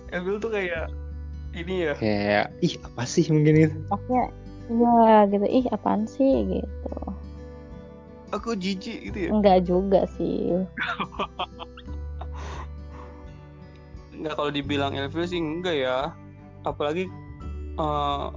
Ilfil 0.10 0.42
tuh 0.42 0.50
kayak 0.50 0.90
ini 1.54 1.86
ya. 1.86 1.94
Kayak 2.02 2.50
ih 2.66 2.74
apa 2.82 3.06
sih 3.06 3.30
mungkin 3.30 3.70
itu? 3.70 3.78
Maksudnya 3.94 4.26
iya 4.74 5.30
gitu 5.30 5.46
ih 5.46 5.66
apaan 5.70 6.10
sih 6.10 6.50
gitu. 6.50 6.98
Aku 8.34 8.58
jijik 8.58 9.14
gitu 9.14 9.30
ya? 9.30 9.30
Enggak 9.30 9.70
juga 9.70 10.10
sih. 10.18 10.66
enggak 14.18 14.34
kalau 14.34 14.50
dibilang 14.50 14.98
ilfil 14.98 15.30
sih 15.30 15.38
enggak 15.38 15.78
ya. 15.78 16.10
Apalagi 16.66 17.06
uh, 17.80 18.34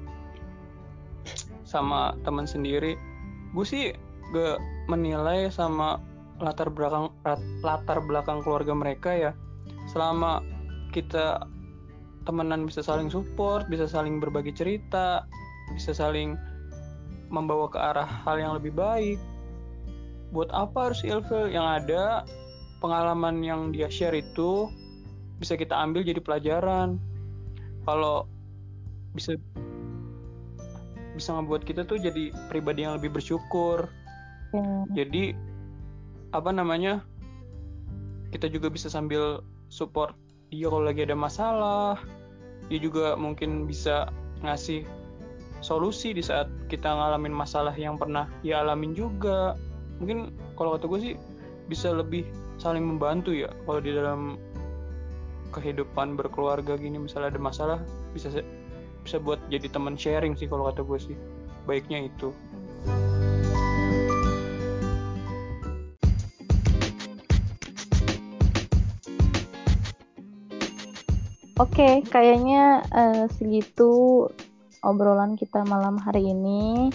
sama 1.64 2.14
teman 2.22 2.46
sendiri. 2.46 2.94
Gue 3.54 3.66
sih 3.66 3.84
gak 4.34 4.58
menilai 4.90 5.48
sama 5.50 5.98
latar 6.42 6.66
belakang 6.68 7.14
latar 7.62 7.98
belakang 8.04 8.42
keluarga 8.42 8.74
mereka 8.74 9.10
ya. 9.14 9.32
Selama 9.90 10.42
kita 10.94 11.46
temenan 12.24 12.64
bisa 12.64 12.80
saling 12.80 13.12
support 13.12 13.68
bisa 13.68 13.84
saling 13.84 14.16
berbagi 14.16 14.48
cerita 14.56 15.28
bisa 15.76 15.92
saling 15.92 16.40
membawa 17.28 17.68
ke 17.68 17.76
arah 17.76 18.08
hal 18.24 18.40
yang 18.40 18.56
lebih 18.56 18.72
baik 18.72 19.20
buat 20.34 20.50
apa 20.50 20.90
harus 20.90 21.06
ilfil? 21.06 21.46
Yang 21.46 21.66
ada 21.86 22.04
pengalaman 22.82 23.40
yang 23.40 23.70
dia 23.70 23.86
share 23.86 24.18
itu 24.18 24.66
bisa 25.38 25.54
kita 25.54 25.78
ambil 25.78 26.02
jadi 26.02 26.18
pelajaran. 26.18 26.98
Kalau 27.86 28.26
bisa 29.14 29.38
bisa 31.14 31.30
ngebuat 31.30 31.62
kita 31.62 31.86
tuh 31.86 32.02
jadi 32.02 32.34
pribadi 32.50 32.84
yang 32.84 32.98
lebih 32.98 33.14
bersyukur. 33.14 33.88
Hmm. 34.54 34.86
jadi 34.94 35.34
apa 36.30 36.54
namanya 36.54 37.02
kita 38.30 38.46
juga 38.46 38.70
bisa 38.70 38.86
sambil 38.86 39.42
support 39.66 40.14
dia 40.54 40.70
kalau 40.70 40.86
lagi 40.86 41.02
ada 41.02 41.18
masalah. 41.18 41.98
Dia 42.70 42.78
juga 42.78 43.18
mungkin 43.18 43.66
bisa 43.66 44.08
ngasih 44.46 44.86
solusi 45.58 46.14
di 46.14 46.22
saat 46.22 46.46
kita 46.70 46.86
ngalamin 46.86 47.34
masalah 47.34 47.74
yang 47.74 47.98
pernah 47.98 48.30
dia 48.46 48.62
alamin 48.62 48.94
juga. 48.94 49.58
Mungkin 49.98 50.34
kalau 50.54 50.78
kata 50.78 50.86
gue 50.86 51.00
sih 51.02 51.14
bisa 51.66 51.90
lebih 51.90 52.22
saling 52.62 52.86
membantu 52.86 53.34
ya. 53.34 53.50
Kalau 53.66 53.80
di 53.82 53.90
dalam 53.90 54.38
kehidupan 55.54 56.18
berkeluarga 56.18 56.74
gini 56.74 56.98
misalnya 56.98 57.34
ada 57.34 57.42
masalah 57.42 57.78
bisa 58.10 58.42
bisa 59.04 59.20
buat 59.20 59.36
jadi 59.52 59.68
teman 59.68 60.00
sharing 60.00 60.32
sih 60.32 60.48
kalau 60.48 60.72
kata 60.72 60.80
gue 60.80 60.98
sih 61.12 61.16
baiknya 61.68 62.08
itu 62.08 62.32
Oke, 71.54 71.86
okay, 71.86 71.94
kayaknya 72.10 72.82
uh, 72.90 73.30
segitu 73.38 74.26
obrolan 74.82 75.38
kita 75.38 75.62
malam 75.62 76.02
hari 76.02 76.34
ini. 76.34 76.90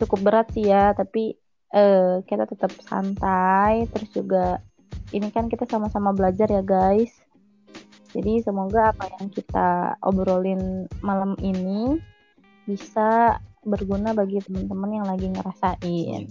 Cukup 0.00 0.24
berat 0.24 0.48
sih 0.56 0.72
ya, 0.72 0.96
tapi 0.96 1.36
uh, 1.76 2.24
kita 2.24 2.48
tetap 2.48 2.72
santai. 2.80 3.84
Terus 3.92 4.08
juga 4.08 4.44
ini 5.12 5.28
kan 5.28 5.52
kita 5.52 5.68
sama-sama 5.68 6.16
belajar 6.16 6.48
ya 6.48 6.64
guys. 6.64 7.21
Jadi 8.12 8.44
semoga 8.44 8.92
apa 8.92 9.08
yang 9.18 9.32
kita 9.32 9.96
obrolin 10.04 10.84
malam 11.00 11.32
ini 11.40 11.96
bisa 12.68 13.40
berguna 13.64 14.12
bagi 14.12 14.38
teman-teman 14.44 14.90
yang 15.00 15.06
lagi 15.08 15.26
ngerasain. 15.32 16.22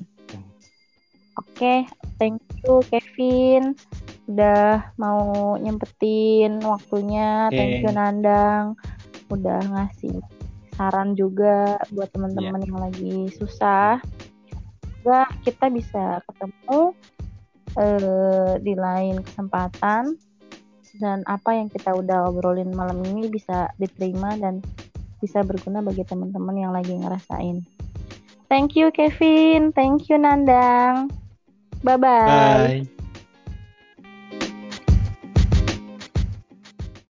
Oke, 1.39 1.57
okay, 1.57 1.79
thank 2.19 2.37
you 2.61 2.83
Kevin 2.91 3.73
udah 4.29 4.93
mau 5.01 5.57
nyempetin 5.57 6.61
waktunya. 6.61 7.49
Okay. 7.49 7.57
Thank 7.57 7.73
you 7.83 7.91
Nandang 7.91 8.65
udah 9.31 9.59
ngasih 9.63 10.19
saran 10.75 11.15
juga 11.15 11.79
buat 11.95 12.11
teman-teman 12.13 12.61
yeah. 12.61 12.67
yang 12.67 12.79
lagi 12.79 13.17
susah. 13.35 14.03
Semoga 15.01 15.33
kita 15.41 15.65
bisa 15.73 16.21
ketemu 16.29 16.93
uh, 17.73 18.53
di 18.61 18.73
lain 18.77 19.25
kesempatan 19.25 20.13
dan 20.97 21.23
apa 21.30 21.56
yang 21.56 21.71
kita 21.71 21.95
udah 21.95 22.27
obrolin 22.27 22.71
malam 22.75 22.99
ini 23.08 23.32
bisa 23.32 23.71
diterima 23.80 24.36
dan 24.36 24.60
bisa 25.21 25.45
berguna 25.45 25.80
bagi 25.86 26.04
teman-teman 26.04 26.56
yang 26.58 26.73
lagi 26.73 26.97
ngerasain. 26.97 27.62
Thank 28.51 28.75
you 28.75 28.91
Kevin, 28.91 29.71
thank 29.71 30.12
you 30.12 30.19
Nandang. 30.19 31.08
Bye-bye. 31.86 32.86
Bye. 32.88 33.00